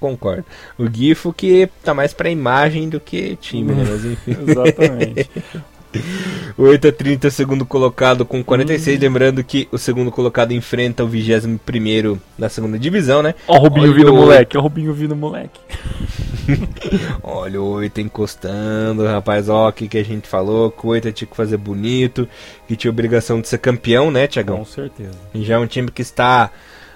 [0.00, 0.44] Concordo.
[0.78, 3.84] O Gifo que tá mais pra imagem do que time, né?
[3.88, 4.36] Mas enfim.
[4.46, 5.30] Exatamente.
[6.58, 8.96] 8 a 30, segundo colocado com 46.
[8.96, 9.00] Hum.
[9.02, 13.34] Lembrando que o segundo colocado enfrenta o 21 na segunda divisão, né?
[13.46, 14.56] Ó, o Rubinho vindo, moleque.
[14.56, 15.60] Ó, o Rubinho vindo, moleque.
[17.22, 19.48] Olha o 8 encostando, rapaz.
[19.48, 20.70] Ó, o que, que a gente falou.
[20.70, 22.28] Que o 8 tinha que fazer bonito.
[22.66, 24.58] Que tinha obrigação de ser campeão, né, Tiagão?
[24.58, 25.18] Com certeza.
[25.34, 26.50] E já é um time que está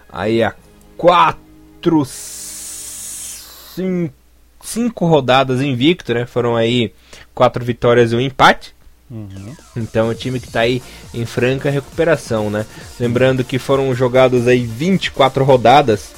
[0.08, 0.54] aí a
[0.96, 4.14] 4, 5,
[4.62, 6.26] 5 rodadas invicto, né?
[6.26, 6.92] Foram aí
[7.34, 8.74] quatro vitórias e um empate.
[9.10, 9.56] Uhum.
[9.76, 10.80] Então um time que está aí
[11.12, 12.64] em franca recuperação, né?
[12.98, 16.12] Lembrando que foram jogados aí 24 rodadas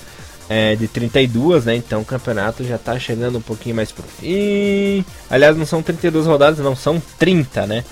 [0.49, 1.77] é, de 32, né?
[1.77, 5.05] Então o campeonato já está chegando um pouquinho mais pro fim.
[5.31, 7.85] Aliás, não são 32 rodadas, não, são 30, né?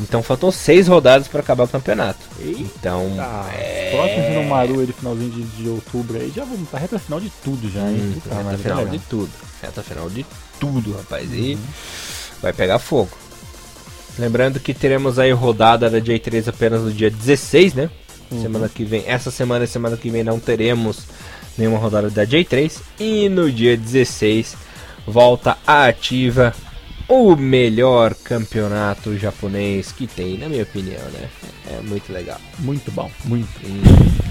[0.00, 2.20] Então faltam 6 rodadas para acabar o campeonato.
[2.40, 3.10] Então.
[3.52, 3.90] É...
[3.90, 7.30] Próximo no Maru, ele finalzinho de, de, outubro aí, já vamos pra reta final de
[7.42, 7.98] tudo já, hein?
[8.00, 9.30] Hum, reta final de tudo.
[9.60, 10.24] Reta final de
[10.60, 11.28] tudo, rapaz.
[11.32, 11.60] E uhum.
[12.40, 13.10] vai pegar fogo.
[14.18, 17.90] Lembrando que teremos aí rodada da J3 apenas no dia 16, né?
[18.30, 18.42] Uhum.
[18.42, 21.04] Semana que vem, essa semana e semana que vem não teremos
[21.56, 24.56] nenhuma rodada da J3 e no dia 16
[25.06, 26.52] volta a ativa
[27.08, 31.28] o melhor campeonato japonês que tem, na minha opinião, né?
[31.70, 32.38] É muito legal.
[32.58, 33.48] Muito bom, muito.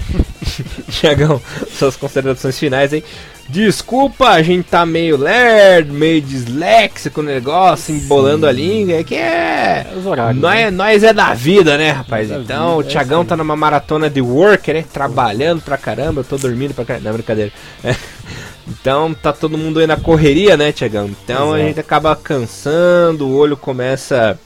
[0.88, 1.42] Tiagão,
[1.76, 3.02] suas considerações finais, hein?
[3.48, 8.96] Desculpa, a gente tá meio lerdo, meio disléxico no negócio, embolando a língua.
[8.96, 9.86] É que é.
[9.90, 10.70] é horários, nós, né?
[10.70, 12.30] nós é da vida, né, rapaz?
[12.30, 14.84] então, vida, o é tá numa maratona de work, né?
[14.92, 17.08] Trabalhando pra caramba, eu tô dormindo pra caramba.
[17.08, 17.52] Não, brincadeira.
[17.82, 17.94] É.
[18.70, 21.06] Então, tá todo mundo aí na correria, né, Tiagão?
[21.06, 21.54] Então Exato.
[21.54, 24.38] a gente acaba cansando, o olho começa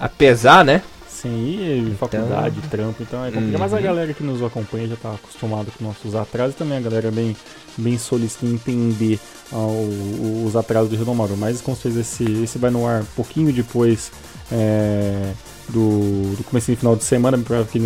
[0.00, 0.82] a pesar, né?
[1.22, 1.96] Sim, então...
[1.96, 3.54] faculdade, trampo, então é complicado.
[3.54, 3.58] Uhum.
[3.58, 6.80] Mas a galera que nos acompanha já está acostumada com nossos atrasos e também a
[6.80, 7.34] galera bem,
[7.78, 9.18] bem solicita entender
[9.50, 11.36] uh, os atrasos do Renomaru.
[11.36, 14.12] Mas com certeza esse, esse vai no ar um pouquinho depois
[14.52, 15.32] é,
[15.70, 17.38] do, do começo de final de semana,
[17.72, 17.78] que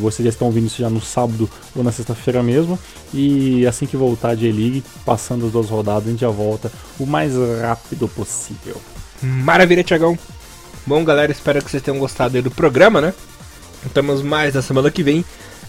[0.00, 2.78] vocês já estão ouvindo isso já no sábado ou na sexta-feira mesmo.
[3.12, 7.04] E assim que voltar a J-League, passando as duas rodadas, a gente já volta o
[7.04, 8.80] mais rápido possível.
[9.22, 10.18] Maravilha, Tiagão!
[10.88, 13.12] Bom, galera, espero que vocês tenham gostado do programa, né?
[13.84, 15.22] Estamos mais na semana que vem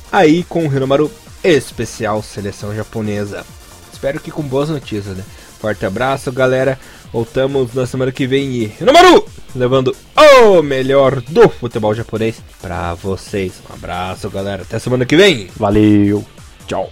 [0.10, 1.12] aí com o Hiromaru
[1.44, 3.46] especial seleção japonesa.
[3.92, 5.26] Espero que com boas notícias, né?
[5.60, 6.80] Forte abraço, galera.
[7.12, 13.62] Voltamos na semana que vem e Hiromaru levando o melhor do futebol japonês para vocês.
[13.70, 14.62] Um abraço, galera.
[14.62, 15.50] Até semana que vem.
[15.58, 16.26] Valeu.
[16.66, 16.90] Tchau.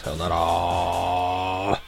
[0.00, 1.80] Sayonara.